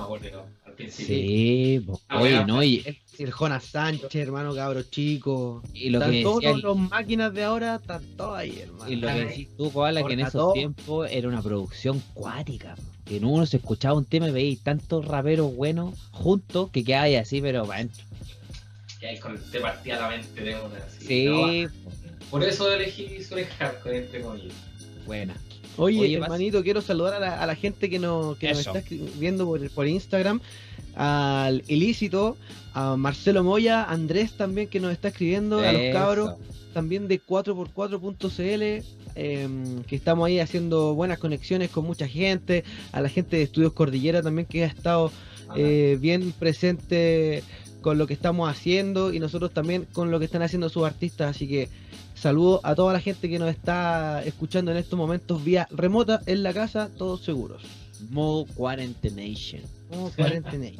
[0.78, 1.06] principio.
[1.16, 2.00] Sí, po.
[2.08, 2.84] Ah, oye, no, y,
[3.18, 5.62] El Jonas Sánchez, hermano cabro chico.
[5.74, 8.90] y lo Están que todos decía los, máquinas de ahora, están todos ahí, hermano.
[8.90, 12.76] Y lo que decís tú, Koala, que en esos tiempos era una producción cuática.
[13.04, 17.06] Que en uno se escuchaba un tema y veis tantos raperos buenos juntos que quedaba
[17.18, 18.04] así, pero va adentro.
[19.00, 20.76] Que ahí con te partía la mente de una.
[20.86, 21.66] así, Sí,
[22.30, 23.08] Por eso elegí
[23.58, 24.54] Hardcore, entre comillas.
[25.06, 25.34] buena.
[25.76, 28.66] Oye, Oye, vas- hermanito, quiero saludar a la, a la gente que, nos que nos
[28.66, 28.82] está
[29.16, 30.40] viendo por, por Instagram.
[30.98, 32.36] Al Ilícito,
[32.74, 36.34] a Marcelo Moya, a Andrés también que nos está escribiendo, a los cabros
[36.74, 38.84] también de 4x4.cl,
[39.14, 43.72] em, que estamos ahí haciendo buenas conexiones con mucha gente, a la gente de Estudios
[43.72, 45.10] Cordillera también que ha estado
[45.56, 47.42] eh, bien presente
[47.80, 51.34] con lo que estamos haciendo y nosotros también con lo que están haciendo sus artistas.
[51.34, 51.68] Así que
[52.14, 56.42] saludo a toda la gente que nos está escuchando en estos momentos vía remota en
[56.42, 57.62] la casa, todos seguros.
[58.10, 59.62] Mo Quarantination.
[59.88, 60.70] Como cuarentena.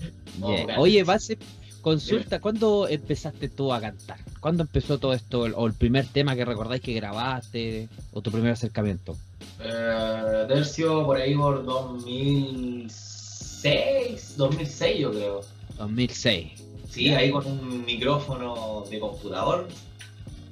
[0.41, 0.79] Oh, Yeah.
[0.79, 1.39] Oye, base,
[1.83, 4.19] consulta, ¿cuándo empezaste tú a cantar?
[4.41, 5.41] ¿Cuándo empezó todo esto?
[5.43, 7.89] O el primer tema que recordáis que grabaste?
[8.13, 9.17] ¿O tu primer acercamiento?
[9.61, 15.41] Eh, Tercio por ahí por 2006, 2006 yo creo.
[15.79, 16.53] 2006.
[16.91, 19.69] Sí, ahí con un micrófono de computador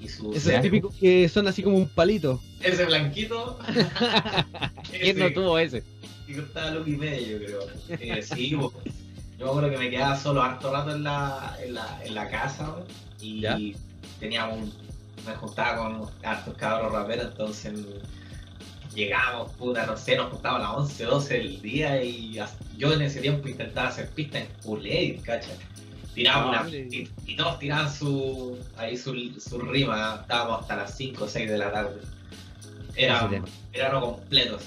[0.00, 0.60] y su Esos Ya.
[0.60, 2.40] típicos que son así como un palito.
[2.62, 3.58] ese blanquito.
[4.90, 5.82] ¿Quién no tuvo ese?
[6.26, 7.60] Que costaba loco y medio, yo creo.
[8.00, 8.72] Eh, sí, bo.
[9.38, 12.28] yo me acuerdo que me quedaba solo harto rato en la, en la, en la
[12.30, 12.84] casa bo,
[13.20, 13.58] y Ya.
[14.20, 14.72] teníamos un,
[15.26, 17.74] me juntaba con hartos cabros raperos, entonces
[18.94, 22.38] llegábamos, puta, no sé, nos juntaba a las 11, 12 del día y
[22.78, 25.50] yo en ese tiempo intentaba hacer pistas en Kool-Aid, ¿cacha?
[26.14, 31.24] Tiraba una, y, y todos tiraban su, ahí su, su rima, estábamos hasta las 5
[31.24, 32.00] o 6 de la tarde.
[32.94, 33.28] Era,
[33.74, 34.58] era no completo.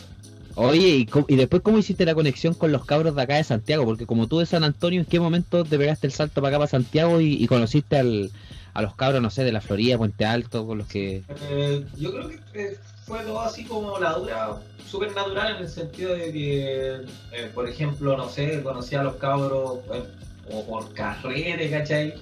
[0.55, 3.43] Oye, ¿y, cómo- y después cómo hiciste la conexión con los cabros de acá de
[3.43, 3.85] Santiago?
[3.85, 6.57] Porque como tú de San Antonio, ¿en qué momento te pegaste el salto para acá,
[6.59, 8.31] para Santiago y, conociste al,
[8.73, 11.23] a los cabros, no sé, de la Florida, Puente Alto, con los que...
[11.49, 15.69] Eh, yo creo que eh, fue todo así como la dura, súper natural en el
[15.69, 16.93] sentido de que,
[17.31, 20.03] eh, por ejemplo, no sé, conocí a los cabros eh,
[20.51, 22.15] o por carrete, ¿cachai?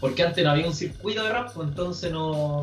[0.00, 2.62] Porque antes no había un circuito de rap, pues, entonces no.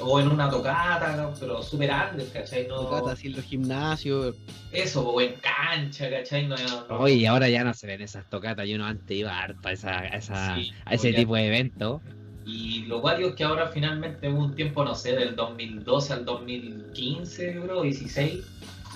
[0.00, 2.66] O en una tocata, pero súper antes, ¿cachai?
[2.68, 4.36] No, Tocata, así en los gimnasios.
[4.72, 6.46] eso, o en cancha, ¿cachai?
[6.46, 6.56] No,
[6.88, 9.72] no- Oye, ahora ya no se ven esas tocatas, yo no antes iba harto a,
[9.72, 12.00] esa, a, esa- Sí, a ese tipo de eventos.
[12.46, 16.24] Y lo cual es que ahora finalmente hubo un tiempo, no sé, del 2012 al
[16.24, 18.44] 2015, yo creo, 16.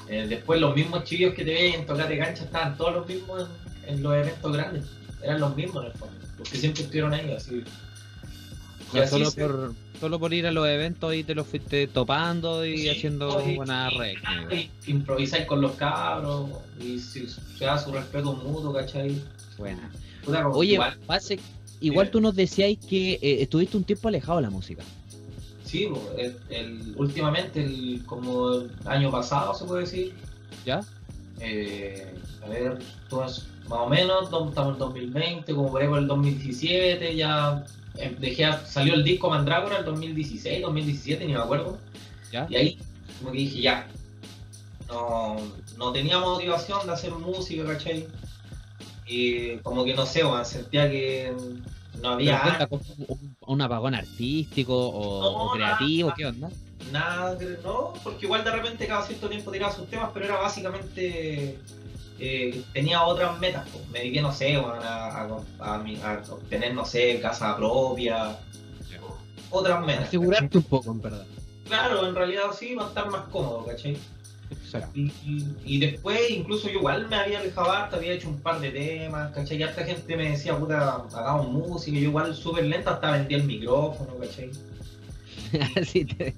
[0.08, 3.48] eh, después los mismos chiquillos que te veían en Tocate Cancha estaban todos los mismos
[3.86, 4.84] en, en los eventos grandes.
[5.22, 6.14] Eran los mismos en el fondo.
[6.38, 7.62] Los que siempre estuvieron ahí, así.
[8.92, 12.78] Solo, se- por, solo por ir a los eventos y te los fuiste topando y
[12.78, 14.14] Sí, haciendo y- buena red.
[14.50, 16.50] y improvisáis con los cabros
[16.81, 17.26] y se
[17.64, 19.20] da su respeto mutuo, ¿cachai?
[19.57, 19.90] Buena.
[20.24, 21.38] Puta, Oye, igual, Pase,
[21.81, 24.83] igual tú nos decíais que eh, estuviste un tiempo alejado de la música.
[25.64, 30.12] sí, el, el- últimamente, el, como el año pasado, se puede decir,
[30.66, 30.81] ¿Ya?
[31.40, 32.78] Eh, a ver,
[33.09, 37.64] pues, más o menos, estamos en 2020, como por por el 2017, ya
[38.18, 41.78] dejé, a- salió el disco Mandrágora el 2016, 2017, ni me acuerdo.
[42.31, 42.46] ¿Ya?
[42.48, 42.78] Y ahí
[43.18, 43.87] como que dije, ya,
[44.88, 45.37] no,
[45.76, 48.07] no tenía motivación de hacer música, ¿cachai?
[49.07, 51.33] Y como que no sé, weón, sentía que
[52.00, 56.09] no había ¿Pero cuenta con un, un apagón artístico o, No, o creativo?
[56.09, 56.16] nada.
[56.16, 56.50] ¿Qué onda?
[56.90, 61.59] Nada, no, porque igual de repente cada cierto tiempo tiraba sus temas, pero era básicamente.
[62.24, 63.88] Eh, tenía otras metas, pues.
[63.90, 65.22] me dediqué, no sé, bueno, a,
[65.61, 68.38] a- a mi- a obtener, no sé, casa propia,
[69.50, 70.08] otras metas.
[70.08, 71.26] Asegurarte un poco, en verdad.
[71.66, 73.96] Claro, en realidad sí, va a estar más cómodo, ¿cachai?
[74.50, 74.90] Exacto.
[74.94, 78.61] Y, y- y después, incluso yo igual me había alejado harto, había hecho un par
[78.61, 79.56] de temas, ¿cachai?
[79.58, 83.38] Y harta gente me decía, puta, hagamos música, y yo igual súper lento hasta vendía
[83.38, 84.50] el micrófono, ¿cachai?
[85.80, 86.35] Así te,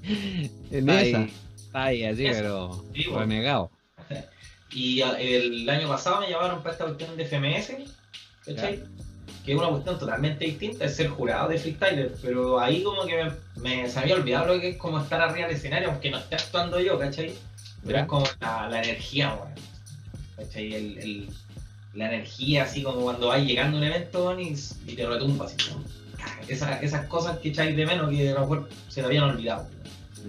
[0.71, 1.19] En está esa.
[1.19, 1.33] ahí,
[1.67, 2.41] está ahí así, Eso.
[2.41, 3.19] pero Sí, bueno.
[3.21, 3.71] renegado.
[4.75, 7.73] Y el año pasado me llamaron para esta cuestión de FMS,
[8.45, 8.83] ¿cachai?
[9.45, 13.25] Que es una cuestión totalmente distinta, es ser jurado de freestyler, pero ahí como que
[13.25, 13.33] me,
[13.83, 16.35] me- se había olvidado lo que es como estar arriba del escenario, aunque no esté
[16.37, 17.35] actuando yo, ¿cachai?
[17.85, 18.03] Pero Ya.
[18.03, 19.53] es como la, la energía, weón.
[20.37, 20.75] ¿Cachai?
[20.75, 21.29] El, el-
[21.95, 24.57] la energía, así como cuando vas llegando a un evento y,
[24.89, 25.85] y te retumba, así como.
[26.49, 29.69] Esas, esas cosas que echáis de menos que a lo mejor se te habían olvidado.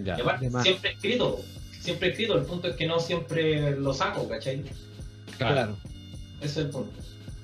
[0.03, 0.15] Ya.
[0.17, 1.39] Y aparte, siempre escrito,
[1.85, 4.63] siempre escrito, el punto es que no siempre lo saco, ¿cachai?
[5.37, 5.77] Claro.
[6.41, 6.91] Ese es el punto.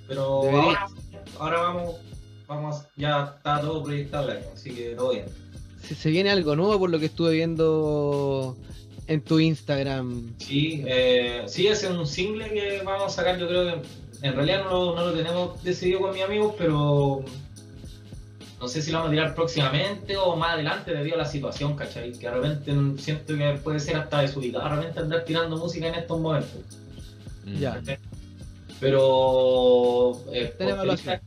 [0.07, 0.87] Pero ahora,
[1.39, 1.95] ahora vamos,
[2.47, 5.25] vamos, ya está todo proyectado el año, así que todo bien.
[5.81, 8.57] Se, se viene algo nuevo por lo que estuve viendo
[9.07, 10.33] en tu Instagram.
[10.39, 14.35] Sí, eh, sí, ese es un single que vamos a sacar, yo creo que en
[14.35, 17.23] realidad no no lo tenemos decidido con mis amigos, pero
[18.61, 21.75] no sé si lo vamos a tirar próximamente o más adelante debido a la situación,
[21.75, 22.11] ¿cachai?
[22.11, 25.95] Que de repente siento que puede ser hasta desubicado de repente andar tirando música en
[25.95, 26.61] estos momentos.
[27.43, 27.55] Mm.
[27.57, 27.81] Ya.
[28.79, 31.19] Pero eh, evaluación.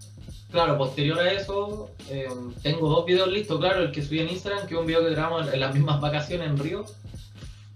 [0.51, 2.29] claro, posterior a eso, eh,
[2.63, 5.11] tengo dos videos listos, claro, el que subí en Instagram, que es un video que
[5.11, 6.85] grabamos en, en las mismas vacaciones en Río.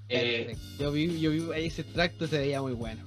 [0.08, 3.02] Eh, Yo vi, yo vi ahí ese tracto, se veía muy bueno.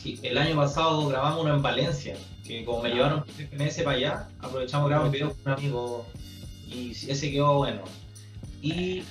[0.00, 2.16] sí, el año pasado grabamos uno en Valencia,
[2.46, 3.24] que como me llevaron
[3.58, 6.06] ese para allá, aprovechamos grabar un video con un amigo
[6.66, 7.82] y ese quedó bueno.
[8.62, 9.02] Y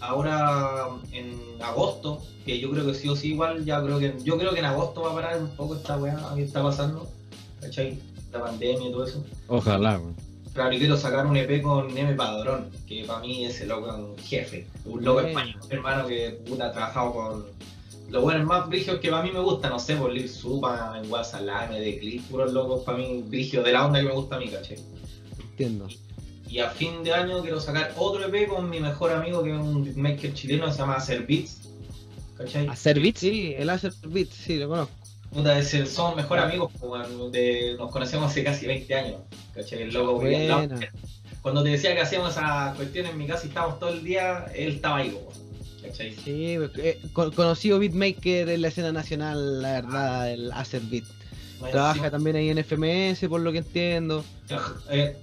[0.00, 4.38] ahora en agosto, que yo creo que sí o sí igual, ya creo que yo
[4.38, 7.08] creo que en agosto va a parar un poco esta weá que está pasando,
[7.60, 7.98] ¿cachai?
[8.32, 9.24] La pandemia y todo eso.
[9.48, 10.16] Ojalá, weón.
[10.54, 13.94] Claro, y quiero sacar un EP con M Padrón, que para mí ese loco es
[13.94, 17.46] un jefe, un loco español, hermano que puta, ha trabajado con
[18.08, 21.08] los buenos más brigios que para mí me gustan, no sé, por Lil Supa, en
[21.08, 24.38] Guasalame, de Clip, puros locos para mí brigios de la onda que me gusta a
[24.38, 24.78] mí, ¿cachai?
[25.40, 25.88] Entiendo.
[26.48, 29.58] Y a fin de año quiero sacar otro EP con mi mejor amigo que es
[29.60, 31.60] un beatmaker chileno que se llama Hacer Beats,
[32.38, 32.66] ¿cachai?
[32.68, 33.20] ¿Hacer beats?
[33.20, 34.94] Sí, el Acer Beat, sí, lo conozco.
[35.30, 36.72] Puta, es el- somos mejores amigos,
[37.32, 39.20] de- nos conocemos hace casi 20 años,
[39.54, 39.82] ¿cachai?
[39.82, 40.22] El loco.
[41.42, 44.46] Cuando te decía que hacíamos esa cuestión en mi casa y estábamos todo el día,
[44.54, 45.30] él estaba ahí, po,
[45.88, 46.14] ¿cachai?
[46.14, 51.04] Sí, eh, con- conocido beatmaker en la escena nacional, la verdad, el Acer Beat.
[51.72, 54.24] Trabaja también ahí en FMS, por lo que entiendo.
[54.90, 55.16] eh,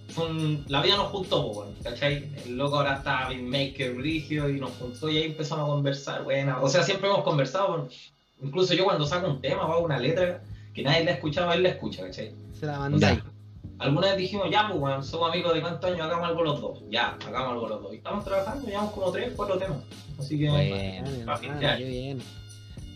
[0.67, 2.29] la vida nos juntó, weón, ¿cachai?
[2.45, 6.61] El loco ahora está beatmaker brigio y nos juntó y ahí empezamos a conversar, buena.
[6.61, 7.87] O sea, siempre hemos conversado,
[8.43, 11.63] incluso yo cuando saco un tema o hago una letra que nadie la escuchaba, él
[11.63, 12.33] la escucha, ¿cachai?
[12.59, 13.19] Se la mandáis.
[13.79, 16.79] Alguna vez dijimos, ya, pues, weón, somos amigos de cuántos años, hagamos algo los dos.
[16.89, 17.93] Ya, hagamos algo los dos.
[17.93, 19.77] Y estamos trabajando, llevamos como tres, cuatro temas.
[20.19, 21.25] Así que, Bueno.
[21.25, 21.77] Bacán, Pa' fin de hermano, año.
[21.77, 22.17] qué bien.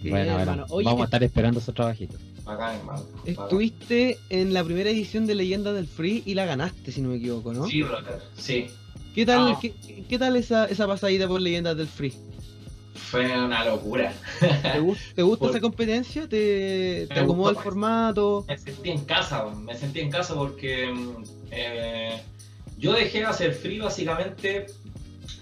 [0.01, 0.65] Bien, Bueno, bueno, hermano.
[0.69, 2.19] Oye, vamos a estar esperando esos trabajitos.
[2.45, 3.03] bacán, hermano.
[3.25, 7.17] estuviste en la primera edición de Leyendas del Free y la ganaste, si no me
[7.17, 7.67] equivoco, ¿no?
[7.67, 8.67] Sí, brother, sí.
[9.13, 9.73] ¿Qué tal, qué,
[10.07, 12.13] qué tal esa, esa pasadita por Leyendas del Free?
[12.99, 14.13] Fue una locura.
[14.39, 16.27] ¿Te, gus- te gusta Por- esa competencia?
[16.27, 18.45] ¿Te, te acomoda el formato?
[18.47, 22.21] Me sentí en casa, me sentí en casa porque mm, eh,
[22.77, 24.67] yo dejé de hacer free básicamente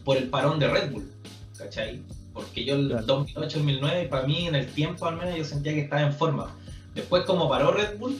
[0.06, 1.12] por el parón de Red Bull,
[1.58, 2.02] ¿cachai?
[2.34, 3.26] Porque yo el Claro.
[3.26, 6.56] 2008-2009, para mí en el tiempo al menos yo sentía que estaba en forma.
[6.96, 8.18] Después como paró Red Bull,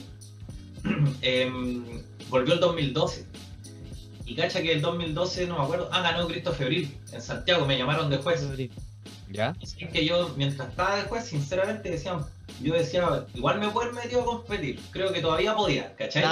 [1.22, 1.84] em,
[2.28, 3.24] volvió el 2012.
[4.26, 7.78] Y cacha que el 2012, no me acuerdo, ah, ganó Cristo Febril en Santiago, me
[7.78, 8.46] llamaron de juez.
[9.30, 9.54] ¿Ya?
[9.78, 12.20] Y que yo, mientras estaba de juez, sinceramente decían,
[12.62, 16.22] yo decía, igual me puedo haber metido a competir, creo que todavía podía, ¿cachai?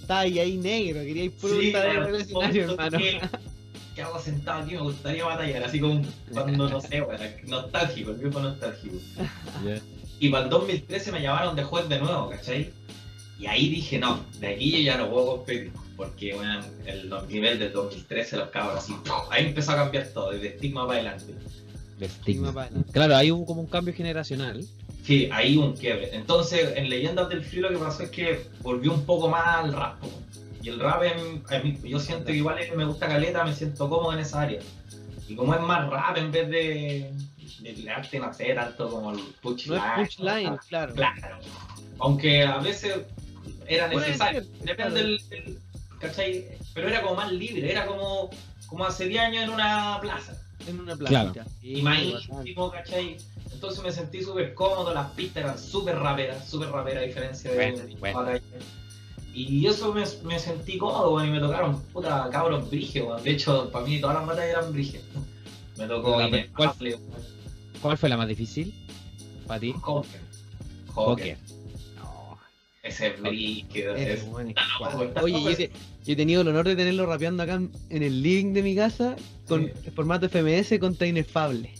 [0.00, 2.98] Está ahí, ahí, negro, quería ir por Sí, claro, el escenario, hermano.
[2.98, 3.20] que-
[3.94, 4.72] ¿Qué hago sentado aquí?
[4.74, 8.96] Me gustaría batallar, así como cuando, no sé, bueno, nostálgico, el grupo nostálgico.
[9.64, 9.78] Ya.
[10.18, 12.72] Y para el 2013 me llamaron de juez de nuevo, ¿cachai?
[13.38, 17.58] Y ahí dije, no, de aquí yo ya no puedo competir, porque bueno, el nivel
[17.60, 19.14] del 2013 los cabros así, ¡pum!
[19.30, 21.34] ahí empezó a cambiar todo, desde estigma para adelante.
[22.92, 24.64] Claro, hay un, como un cambio generacional.
[25.04, 26.10] Sí, ahí un quiebre.
[26.14, 29.72] Entonces, en Leyendas del Frío lo que pasó es que volvió un poco más al
[29.72, 30.02] rap.
[30.62, 33.88] Y el rap, en- yo siento que igual es que me gusta caleta, me siento
[33.88, 34.60] cómodo en esa área.
[35.28, 37.12] Y como es más rap en vez de,
[37.60, 39.80] de tirarte, no sé, tanto como el No es punchline.
[39.96, 40.94] punchline, claro.
[40.94, 41.38] Claro.
[41.98, 42.94] Aunque a veces
[43.66, 44.40] era necesario.
[44.62, 44.94] Depende claro.
[44.94, 45.58] del, del-
[46.00, 46.44] ¿Cachai?
[46.74, 48.28] Pero era como más libre, era como,
[48.66, 50.34] como hace 10 años en una plaza
[50.66, 51.32] En una Claro.
[51.32, 51.50] placita.
[51.60, 53.16] Sí, y íntimo, ¿cachai?
[53.52, 57.56] Entonces me sentí súper cómodo, las pistas eran súper raperas, súper raperas a diferencia de
[57.56, 58.40] Bueno, de bueno.
[59.34, 63.22] Y eso me, me sentí cómodo, weón, y me tocaron puta cabros brigios, weón.
[63.22, 65.02] De hecho, para mí todas las batallas eran brigias.
[65.76, 66.98] Me tocó La- Inefable,
[67.82, 68.72] ¿Cuál fue la más difícil?
[69.46, 69.72] ¿Para ti?
[69.80, 70.20] Joker.
[70.94, 71.36] Joker.
[71.36, 71.38] Joker.
[71.96, 72.38] No,
[72.82, 73.06] Ese
[74.14, 74.54] es- bueno,
[75.22, 75.70] Oye, yo, ese.
[76.04, 79.16] Yo he tenido el honor de tenerlo rapeando acá en el living de mi casa
[79.48, 79.72] con Sí.
[79.86, 81.72] el formato FMS contra Inefable.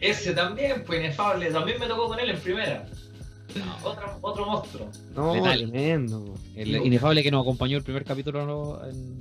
[0.00, 1.50] Ese también, pues inefable.
[1.50, 2.86] También me tocó con él en primera.
[3.56, 4.88] No, otra- otro monstruo.
[5.14, 6.34] No, tremendo.
[6.54, 8.80] El inefable que nos acompañó el primer capítulo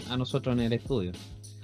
[0.10, 1.12] a nosotros en el estudio.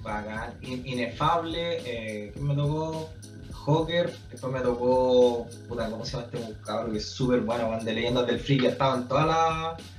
[0.01, 0.55] Bacán.
[0.63, 1.77] In- Inefable.
[1.85, 3.09] Eh, ¿Quién me tocó?
[3.53, 4.11] Joker.
[4.31, 5.47] Después me tocó.
[5.69, 6.91] Puta, ¿cómo se llama este cabrón?
[6.91, 8.57] Que es súper bueno, weón, de leyendas del free.
[8.59, 9.94] Que estaba en todas las.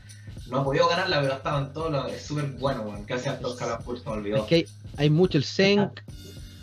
[0.49, 2.13] No ha podido ganarla, pero estaba en todos los.
[2.13, 3.05] Es súper bueno, weón.
[3.07, 4.37] Que hace estos calapulls, se me olvidó.
[4.39, 6.01] Es que hay, hay mucho el Senk.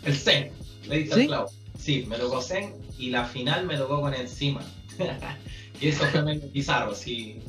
[0.04, 0.50] El Zen,
[0.88, 1.20] le diste ¿Sí?
[1.22, 1.50] al clavo.
[1.78, 4.62] Sí, me tocó Zen y la final me tocó con encima.
[5.80, 7.42] y eso fue medio bizarro, sí.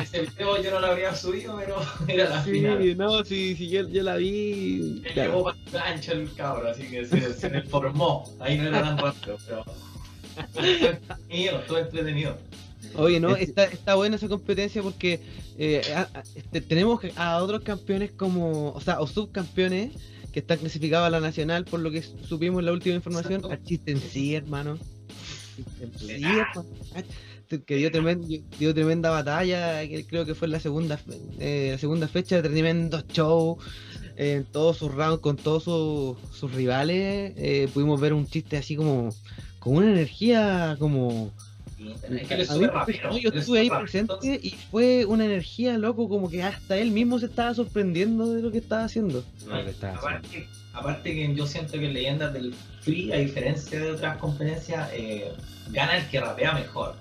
[0.00, 1.76] Ese video yo no lo habría subido, pero
[2.08, 2.82] era la final.
[2.82, 5.00] Sí, no, sí, sí, yo, yo la vi.
[5.02, 5.30] Me claro.
[5.30, 8.24] llevó para el plancho el cabro, así que se, se me formó.
[8.40, 9.64] Ahí no era tan rápido, pero.
[10.36, 12.36] Estuvo entretenido, estuvo entretenido.
[12.94, 15.20] Oye, no, Es- está, está buena esa competencia porque
[15.58, 19.92] eh, a- a- este, tenemos a otros campeones como, o sea, o subcampeones
[20.32, 23.54] que están clasificados a la nacional, por lo que supimos en la última información, Exacto.
[23.54, 24.78] a Chisten sí, hermano.
[25.98, 26.46] Sí, Ah.
[26.54, 26.66] hermano.
[26.94, 27.02] Ah,
[27.64, 30.98] Que dio, tremen- dio tremenda batalla, que creo que fue la segunda
[31.38, 33.56] eh, la segunda fecha, tremendo show
[34.16, 37.32] en todos sus rounds con todos sus, sus rivales.
[37.36, 39.10] eh, pudimos ver un chiste así como
[39.60, 41.30] con una energía como
[41.92, 42.96] Es súper rápido.
[42.98, 47.18] impresionó, yo estuve ahí presente y fue una energía loco, como que hasta él mismo
[47.18, 49.24] se estaba sorprendiendo de lo que estaba haciendo.
[49.46, 49.98] Lo que está haciendo.
[50.08, 54.88] Aparte, aparte que yo siento que en Leyendas del Free, a diferencia de otras competencias,
[54.92, 55.32] eh,
[55.70, 56.94] gana el que rapea mejor.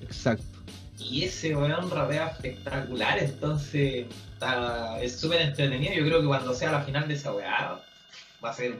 [0.00, 0.44] Exacto.
[0.98, 5.94] Y ese weón rapea espectacular, entonces está- es súper entretenido.
[5.94, 7.80] Yo creo que cuando sea la final de esa weá
[8.44, 8.76] va a ser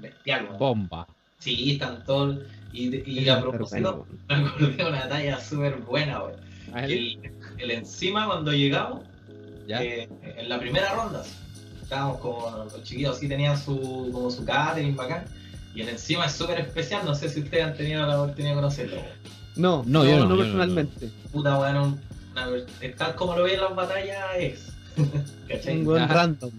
[0.00, 0.44] bestial.
[0.44, 0.58] weón.
[0.58, 1.06] Bomba.
[1.44, 2.38] Sí, están todos.
[2.72, 4.44] Y, a propósito, bueno.
[4.44, 6.36] me acordé de una talla súper buena, ver,
[6.90, 7.20] El,
[7.58, 9.02] el encima cuando llegamos,
[9.68, 9.84] ¿ya?
[9.84, 11.34] eh, en la primera ronda, sí.
[11.82, 15.24] estábamos con los chiquillos, así tenían su, como su catering bacán.
[15.74, 18.56] Y el encima es súper especial, no sé si ustedes han tenido la oportunidad de
[18.56, 19.02] conocerlo.
[19.56, 21.10] No, No, no, yo no, no, yo no, personalmente.
[21.30, 21.94] Puta una,
[22.80, 24.72] es tal como lo ve en las batallas es.
[25.48, 25.78] ¿Cachai?
[25.80, 26.50] Un buen random.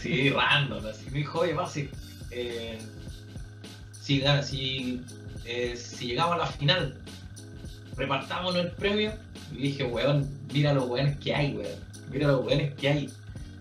[0.00, 1.90] Sí, random, así me dijo, oye, Basi,
[2.30, 2.78] eh,
[4.00, 5.02] si, gana- si,
[5.44, 7.00] eh, si llegamos a la final,
[7.96, 9.12] repartámonos el premio.
[9.52, 11.78] Y dije, weón, mira los weones que hay, weón.
[12.10, 13.10] Mira los weones que hay.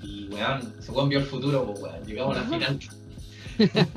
[0.02, 2.06] Y weón, se weón vio el futuro, pues weón.
[2.06, 2.80] Llegamos a la final.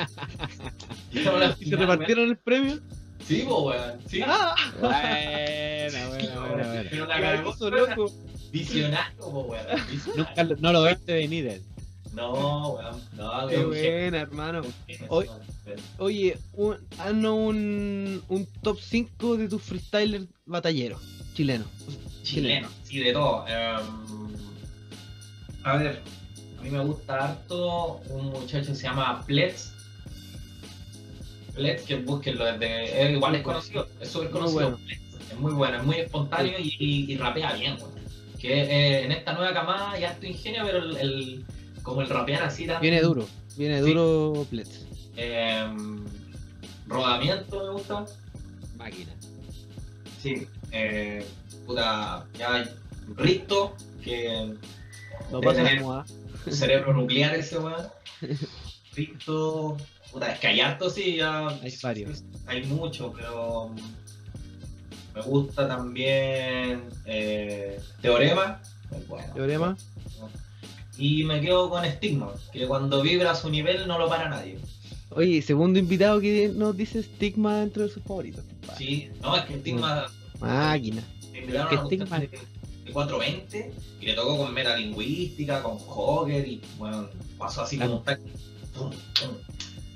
[1.12, 2.80] llegamos a la ¿Y se repartieron el premio?
[3.26, 4.20] Sí, pues weón, sí.
[4.26, 4.54] ¡Ah!
[4.80, 6.84] Buena, buena, buena, buena.
[6.90, 8.12] Pero la cagó, loco.
[8.50, 9.86] Visionario, pues weón.
[9.90, 10.24] visionario.
[10.28, 11.62] Nunca lo- no lo viste venir.
[12.12, 14.62] No, weón, no, Qué buena, hermano.
[15.08, 15.26] Hoy-
[15.98, 21.00] Oye, un, haznos un, un top 5 de tus freestylers batalleros
[21.34, 21.68] chilenos.
[22.22, 23.44] Chileno, sí, de todo.
[23.48, 24.34] Em,
[25.64, 26.02] a ver,
[26.58, 29.72] a mí me gusta harto un muchacho que se llama Pletz.
[31.54, 34.70] Pletz, que búsquenlo eh, igual es conocido, es súper conocido.
[34.78, 34.78] bueno.
[35.30, 37.92] Es muy bueno, es muy espontáneo y, y- y rapea bien, weón.
[38.40, 41.44] Que eh, en esta nueva camada ya harto ingenio, pero el, el-
[41.82, 42.80] como el rapear así tan.
[42.80, 43.88] Viene duro, viene Sí.
[43.92, 44.86] duro Plets.
[45.16, 46.04] em,
[46.86, 48.04] rodamiento me gusta.
[48.76, 49.12] Máquina.
[50.22, 50.46] Sí.
[50.70, 51.26] Eh,
[51.66, 52.64] puta, ya hay
[53.16, 54.54] Risto, que
[55.30, 56.04] No pasa nada.
[56.50, 57.86] cerebro nuclear ese weón.
[58.94, 59.76] Risto,
[60.12, 61.48] puta, es que hay harto, sí, ya.
[61.48, 62.22] Hay varios.
[62.46, 63.74] Hay mucho, pero.
[65.14, 68.62] Me gusta también eh, Teorema.
[69.08, 69.34] bueno.
[69.34, 69.76] Teorema.
[71.02, 74.56] Y me quedo con Stigma, que cuando vibra a su nivel no lo para nadie.
[75.10, 78.44] Oye, segundo invitado que nos dice Stigma dentro de sus favoritos.
[78.78, 80.06] Sí, no, es que Stigma
[80.38, 81.02] Máquina.
[81.34, 82.28] invitaron que Stigma- de,
[82.84, 88.04] de 420 y le tocó con metalingüística, con Joker y bueno, pasó así como un
[88.04, 88.20] tac-
[88.72, 89.36] pum, pum.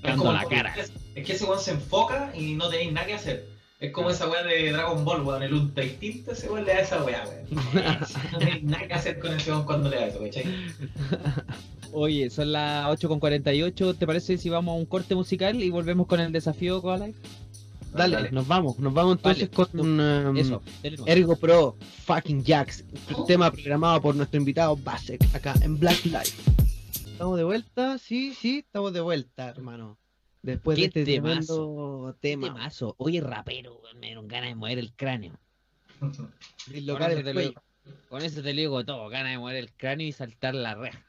[0.02, 0.74] Es, como la cara.
[0.76, 3.46] es, es que ese weón se enfoca y no tenéis nada que hacer.
[3.78, 6.80] Es como esa weá de Dragon Ball, weón, el ultra instinto, ese weón le da
[6.80, 7.64] esa weá, weón.
[8.32, 10.44] no tenéis nada que hacer con ese weón cuando le da eso, ¿cachai?
[11.92, 13.96] Oye, son las 8.48.
[13.98, 17.18] ¿Te parece si vamos a un corte musical y volvemos con el desafío Coalife?
[17.92, 18.30] Dale, Dale.
[18.32, 18.78] nos vamos.
[18.78, 19.70] Nos vamos entonces Vale.
[19.70, 20.62] con um, Eso.
[21.06, 22.84] Ergo Pro Fucking Jacks.
[23.26, 26.50] Tema programado por nuestro invitado Basek acá en Black Life.
[27.06, 27.98] ¿Estamos de vuelta?
[27.98, 29.98] Sí, sí, estamos de vuelta, hermano.
[30.46, 32.16] Después de este temazo.
[32.20, 32.46] tema.
[32.46, 32.94] Temazo.
[32.98, 35.38] Oye, rapero, me dieron ganas de mover el cráneo.
[36.68, 37.52] Dislocar Con el eso te cuello.
[37.84, 40.74] lo- Con eso te lo digo todo, ganas de mover el cráneo y saltar la
[40.74, 41.02] reja.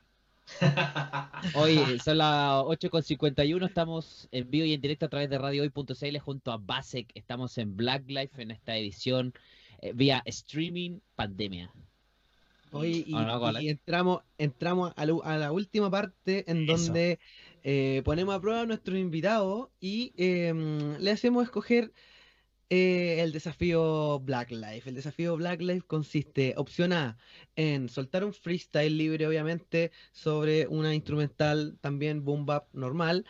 [1.56, 6.52] Oye, son las 8.51, estamos en vivo y en directo a través de radiohoy.cl junto
[6.52, 7.12] a Basek.
[7.16, 9.34] Estamos en Black Life en esta edición
[9.82, 11.72] eh, vía streaming pandemia.
[12.72, 16.84] Oye, y, entramos, entramos a, la, a la última parte en Eso.
[16.86, 17.20] donde
[17.64, 20.54] eh, ponemos a prueba a nuestro invitado y eh,
[21.00, 21.94] le hacemos escoger
[22.70, 24.90] eh, el desafío Black Life.
[24.90, 27.18] El desafío Black Life consiste, opción A,
[27.56, 33.26] en soltar un freestyle libre, obviamente, sobre una instrumental también boom bap normal,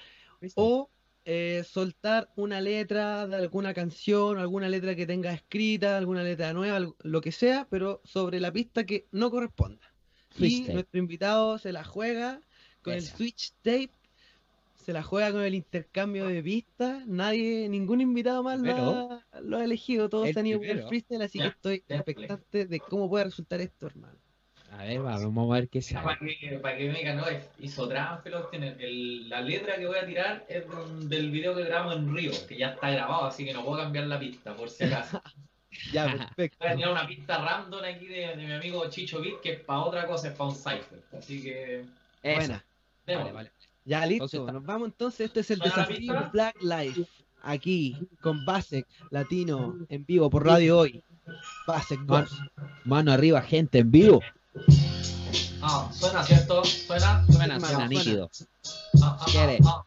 [0.56, 0.90] o
[1.26, 6.80] eh, soltar una letra de alguna canción, alguna letra que tenga escrita, alguna letra nueva,
[7.04, 9.94] lo que sea, pero sobre la pista que no corresponda.
[10.40, 12.42] Y nuestro invitado se la juega
[12.82, 13.92] con el switch tape,
[14.88, 17.06] se la juega con el intercambio de pistas.
[17.08, 20.80] Nadie, ningún invitado más lo ha, lo ha elegido, todos El han ido por el
[20.82, 24.18] freestyle, así que estoy expectante de cómo puede resultar esto, hermano.
[24.72, 26.04] A ver, va, vamos a ver qué sale.
[26.06, 30.06] Para que, para que me digan, no, es- hizo trampa, la letra que voy a
[30.06, 30.64] tirar es
[31.10, 34.08] del video que grabamos en Río, que ya está grabado, así que no puedo cambiar
[34.08, 35.22] la pista, por si acaso.
[35.92, 36.58] Ya, perfecto.
[36.60, 39.60] Voy a tirar una pista random aquí de, de mi amigo Chicho Beat, que es
[39.62, 41.00] para otra cosa, es para un cipher.
[41.18, 41.86] Así que.
[42.24, 42.64] Buena.
[43.12, 43.52] Vale, vale.
[43.88, 45.28] Ya listo, nos vamos entonces.
[45.28, 46.30] Este es el ¿Suena la desafío?
[46.34, 47.06] Black Life.
[47.42, 51.02] Aquí, con Basek Latino, en vivo por Radio Hoy.
[51.66, 52.66] Basek Man- 2.
[52.84, 54.22] Mano arriba, gente, en vivo.
[55.62, 56.64] Ah, suena, ¿cierto?
[56.66, 57.26] Suena.
[57.28, 57.88] Suena, suena suena.
[57.88, 58.30] nítido.
[59.02, 59.26] Ah, ah,
[59.66, 59.86] ah,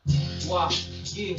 [0.51, 0.69] ah.
[1.15, 1.37] Yeah.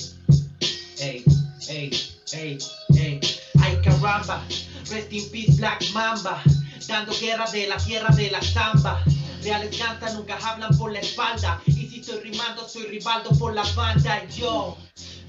[0.99, 1.23] Ey,
[1.69, 1.91] ey,
[2.33, 2.57] ey,
[2.95, 3.19] ey.
[3.59, 4.43] Ay caramba,
[4.91, 6.43] rest in peace Black Mamba.
[6.87, 9.03] Dando guerra de la tierra de la samba.
[9.43, 11.59] Reales cantan, nunca hablan por la espalda.
[11.65, 14.27] Y estoy rimando, soy rivaldo por la banda.
[14.29, 14.77] Yo.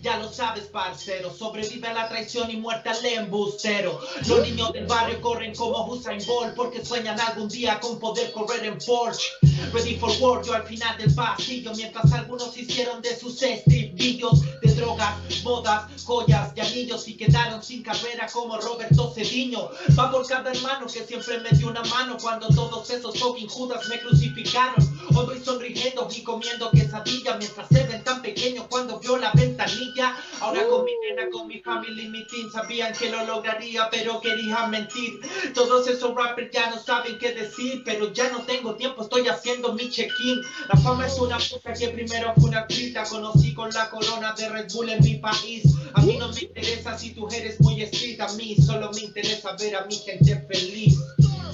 [0.03, 4.01] Ya lo sabes, parcero, sobrevive a la traición y muerte al embustero.
[4.27, 8.65] Los niños del barrio corren como Usain Bolt porque sueñan algún día con poder correr
[8.65, 9.29] en Porsche.
[9.73, 14.75] Ready for war, yo al final del pasillo Mientras algunos hicieron de sus estribillos De
[14.75, 15.15] drogas,
[15.45, 20.87] modas, joyas y anillos Y quedaron sin carrera como Roberto Cediño Va por cada hermano
[20.87, 26.09] que siempre me dio una mano Cuando todos esos fucking judas me crucificaron Hoy sonriendo
[26.15, 30.93] y comiendo quesadilla Mientras se ven tan pequeños cuando vio la ventanilla Ahora con mi
[31.09, 35.21] nena, con mi familia y mi team Sabían que lo lograría pero querían mentir
[35.55, 39.73] todos esos rappers ya no saben qué decir, pero ya no tengo tiempo, estoy haciendo
[39.75, 40.41] mi check-in.
[40.73, 44.49] La fama es una puta que primero fue una grita, conocí con la corona de
[44.49, 45.65] Red Bull en mi país.
[45.95, 49.57] A mí no me interesa si tú eres muy estricta, a mí solo me interesa
[49.57, 50.97] ver a mi gente feliz.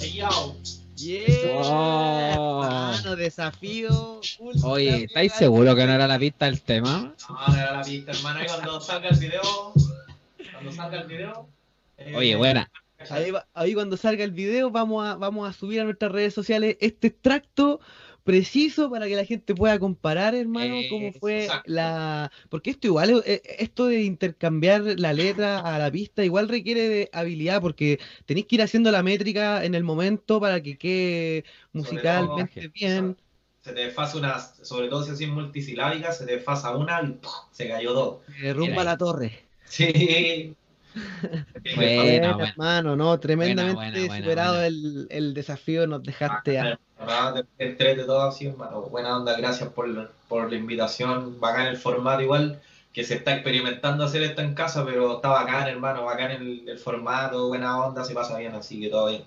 [0.00, 0.56] Hey, yo.
[0.98, 2.64] Yeah, Oh.
[2.64, 4.20] hermano, desafío.
[4.40, 7.14] ultra Oye, ¿estáis seguros que no era la pista el tema?
[7.28, 9.42] Ahora la vista, hermano, y cuando salga el video,
[10.52, 11.48] cuando salga el video.
[11.98, 12.68] eh, Oye, buena.
[13.54, 17.06] Ahí cuando salga el video vamos a, vamos a subir a nuestras redes sociales este
[17.06, 17.80] extracto
[18.28, 21.70] preciso para que la gente pueda comparar, hermano, cómo fue Exacto.
[21.72, 22.30] la...
[22.50, 26.88] Porque esto igual, es- eh, esto de intercambiar la letra a la pista igual requiere
[26.88, 31.44] de habilidad porque tenéis que ir haciendo la métrica en el momento para que quede
[31.72, 33.16] musicalmente bien.
[33.62, 37.32] Se te desfasa una, sobre todo si es multisilábica, se te desfasa una y ¡pum!
[37.50, 38.20] se cayó todo.
[38.42, 38.86] Derrumba Mira ahí.
[38.86, 39.32] la torre.
[39.64, 40.54] Sí.
[41.74, 44.66] Buena, Buena, hermano, no, tremendamente buena, buena, superado buena.
[44.66, 46.80] El, el desafío, nos dejaste a...
[46.98, 48.82] Ah, te entrete todo así, hermano.
[48.82, 51.38] Buena onda, gracias por, por la invitación.
[51.40, 52.60] Bacán el formato igual,
[52.92, 56.78] que se está experimentando hacer esto en casa, pero está bacán, hermano, bacán el, el
[56.78, 59.24] formato, buena onda, se pasa bien, así que todo bien.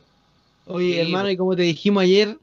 [0.66, 1.34] Oye, Sí, hermano, pues.
[1.34, 2.41] y como te dijimos ayer,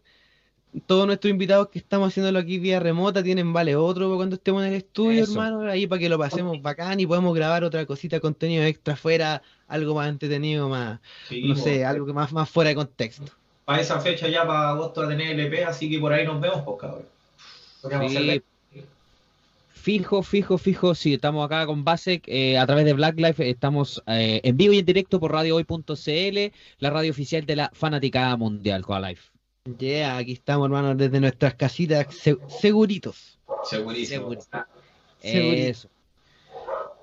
[0.81, 4.73] todos nuestros invitados que estamos haciéndolo aquí vía remota tienen vale otro cuando estemos en
[4.73, 5.33] el estudio, Eso.
[5.33, 9.43] hermano, ahí para que lo pasemos bacán y podemos grabar otra cosita, contenido extra fuera,
[9.67, 13.33] algo más entretenido, más, Sí, no sé, algo que más, más fuera de contexto.
[13.65, 16.63] Para esa fecha ya para agosto a tener LP, así que por ahí nos vemos,
[16.65, 18.11] pues cabrón.
[18.11, 18.43] Sí.
[19.73, 24.03] Fijo, fijo, fijo, sí, estamos acá con Basek eh, a través de Black Life, estamos
[24.07, 28.85] eh, en vivo y en directo por radiohoy.cl, la radio oficial de la fanaticada mundial,
[28.85, 29.38] Coa Life.
[29.77, 33.39] Yeah, aquí estamos, hermano, desde nuestras casitas se- seguritos.
[33.65, 34.31] Segurísimo.
[34.31, 34.65] Segurito.
[35.23, 35.89] Eso.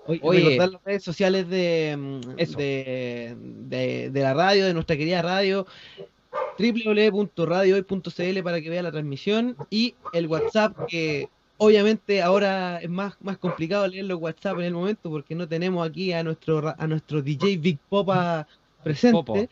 [0.07, 0.39] Oye, Oye.
[0.41, 2.19] recordar las redes sociales de, mm,
[2.55, 5.65] de, de- de la radio, de nuestra querida radio,
[6.57, 13.37] www.radiohoy.cl para que vea la transmisión y el WhatsApp que obviamente ahora es más, más
[13.37, 17.21] complicado leer los WhatsApp en el momento porque no tenemos aquí a nuestro a nuestro
[17.21, 18.47] DJ Big Popa
[18.83, 19.47] presente, Popo.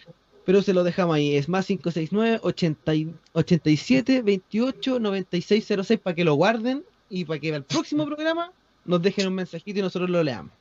[0.45, 6.23] Pero se lo dejamos ahí, es más 569 80 y- 87 28 9606 para que
[6.23, 8.51] lo guarden y para que al próximo programa
[8.85, 10.51] nos dejen un mensajito y nosotros lo leamos.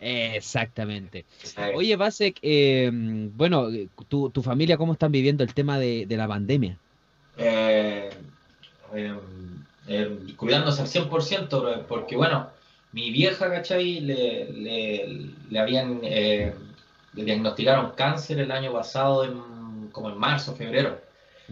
[0.00, 1.24] Exactamente.
[1.74, 3.68] Oye, Basek, eh, bueno,
[4.08, 6.78] tu, tu familia, ¿cómo están viviendo el tema de, de la pandemia?
[7.38, 8.10] Eh,
[8.94, 9.14] eh,
[9.88, 12.48] eh, cuidándose al 100%, bro, porque bueno,
[12.92, 14.00] mi vieja, ¿cachai?
[14.00, 15.08] Le, le,
[15.50, 16.52] le habían, eh,
[17.16, 21.00] le diagnosticaron cáncer el año pasado, en, como en marzo, febrero.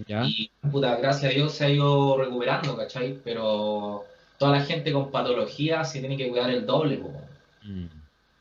[0.07, 0.25] ¿Ya?
[0.25, 3.19] Y puta, gracias a Dios se ha ido recuperando, ¿cachai?
[3.25, 4.05] Pero
[4.39, 7.03] toda la gente con patología se tiene que cuidar el doble.
[7.63, 7.87] Mm.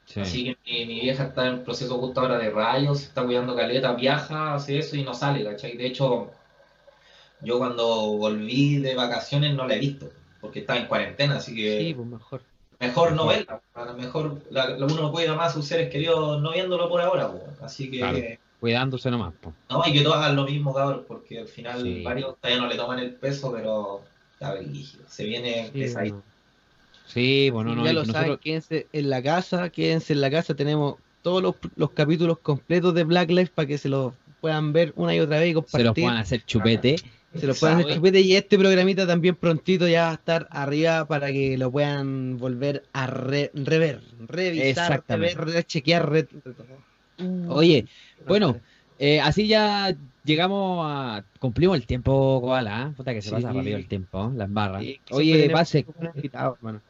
[0.06, 0.20] Sí.
[0.20, 3.94] Así que mi, mi vieja está en proceso justo ahora de rayos, está cuidando caleta,
[3.94, 5.78] viaja, hace eso y no sale, ¿cachai?
[5.78, 6.32] De hecho,
[7.42, 10.10] yo cuando volví de vacaciones no la he visto,
[10.42, 12.42] porque estaba en cuarentena, así que Sí, pues mejor.
[12.88, 13.62] Mejor no verla.
[13.74, 17.02] A lo mejor la- la- uno cuida más a sus seres queridos no viéndolo por
[17.02, 17.44] ahora, pues.
[17.62, 18.18] Así que, Claro.
[18.60, 19.54] Cuidándose nomás, po.
[19.70, 22.02] no, y que todos hagan lo mismo, cabrón, porque al final Sí.
[22.02, 24.02] varios todavía no le toman el peso, pero
[24.34, 26.16] está brígido, se viene Sí, pesadito.
[26.16, 26.34] bueno.
[27.06, 30.56] Sí, bueno, no, ya lo nosotros- saben, quédense en la casa, quédense en la casa,
[30.56, 34.14] tenemos todos los, los capítulos completos de Black Lives para que se los
[34.44, 36.04] puedan ver una y otra vez y se los compartir.
[36.04, 36.96] puedan hacer chupete.
[37.34, 41.06] Se los puedan hacer chupete y este programita también prontito ya va a estar arriba
[41.06, 46.28] para que lo puedan volver a re- rever, revisar, rever, rechequear, re-
[47.48, 47.86] Oye,
[48.28, 48.58] bueno,
[49.00, 51.24] eh, así ya llegamos a.
[51.40, 52.90] Cumplimos el tiempo, Koala.
[52.90, 52.94] ¿eh?
[52.98, 53.36] Puta que se Sí.
[53.36, 54.38] pasa rápido el tiempo, ¿eh?
[54.38, 54.82] las barras.
[54.84, 55.86] Sí, Oye, Pase,
[56.34, 56.82] hermano.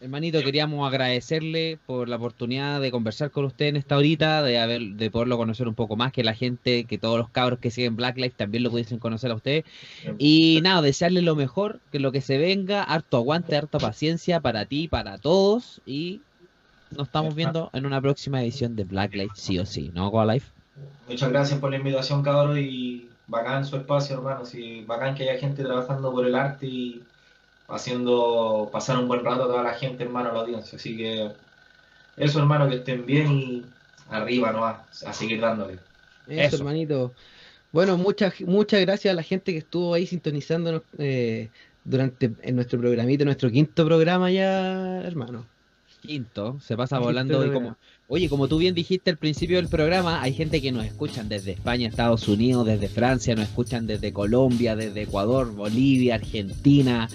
[0.00, 4.80] Hermanito, queríamos agradecerle por la oportunidad de conversar con usted en esta horita, de haber,
[4.80, 7.96] de poderlo conocer un poco más, que la gente, que todos los cabros que siguen
[7.96, 9.64] Black Lives también lo pudiesen conocer a usted.
[10.18, 14.66] Y nada, desearle lo mejor, que lo que se venga, harto aguante, harta paciencia para
[14.66, 15.80] ti, para todos.
[15.84, 16.20] Y
[16.96, 20.34] nos estamos viendo en una próxima edición de Black Lives, sí o sí, ¿no, Koala
[20.34, 20.52] Life?
[21.08, 24.44] Muchas gracias por la invitación, cabrón, y bacán su espacio, hermano.
[24.44, 27.02] Sí, bacán que haya gente trabajando por el arte y
[27.68, 30.76] haciendo pasar un buen rato a toda la gente, hermano, a la audiencia.
[30.76, 31.30] Así que
[32.16, 33.64] eso, hermano, que estén bien y
[34.10, 34.64] arriba, ¿no?
[34.64, 35.74] A, a seguir dándole.
[36.26, 36.56] Eso, Eso.
[36.56, 37.14] hermanito.
[37.70, 41.50] Bueno, muchas muchas gracias a la gente que estuvo ahí sintonizándonos eh,
[41.84, 45.46] durante en nuestro programita, nuestro quinto programa ya, hermano.
[46.00, 50.22] Quinto, se pasa Quinto volando como, oye, como tú bien dijiste al principio del programa,
[50.22, 54.76] hay gente que nos escuchan desde España, Estados Unidos, desde Francia, nos escuchan desde Colombia,
[54.76, 57.08] desde Ecuador, Bolivia, Argentina.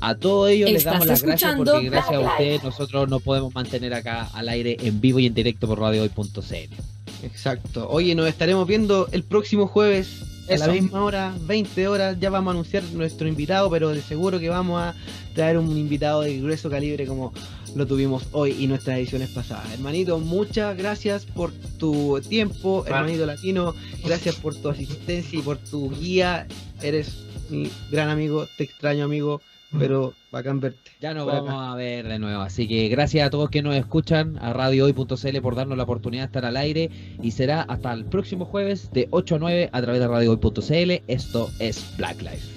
[0.00, 3.94] A todos ellos les damos las gracias porque gracias a ustedes nosotros nos podemos mantener
[3.94, 6.74] acá al aire en vivo y en directo por radiohoy.cl.
[7.22, 7.88] Exacto.
[7.88, 12.16] Oye, nos estaremos viendo el próximo jueves a la misma hora, 20 horas.
[12.20, 14.94] Ya vamos a anunciar nuestro invitado, pero de seguro que vamos a
[15.34, 17.32] traer un invitado de grueso calibre como
[17.74, 19.70] lo tuvimos hoy y nuestras ediciones pasadas.
[19.72, 22.94] Hermanito, muchas gracias por tu tiempo, Vale.
[22.94, 23.74] hermanito latino.
[24.04, 26.46] Gracias por tu asistencia y por tu guía.
[26.82, 27.18] Eres
[27.50, 29.40] mi gran amigo, te extraño amigo,
[29.78, 30.90] pero bacán verte.
[31.00, 31.40] Ya nos acá.
[31.40, 32.42] vamos a ver de nuevo.
[32.42, 36.26] Así que gracias a todos que nos escuchan, a radiohoy.cl por darnos la oportunidad de
[36.26, 36.90] estar al aire.
[37.22, 41.04] Y será hasta el próximo jueves de 8 a 9 a través de radiohoy.cl.
[41.06, 42.56] Esto es Black Life.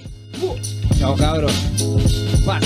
[0.97, 1.53] Chao cabros.
[2.45, 2.63] Paz.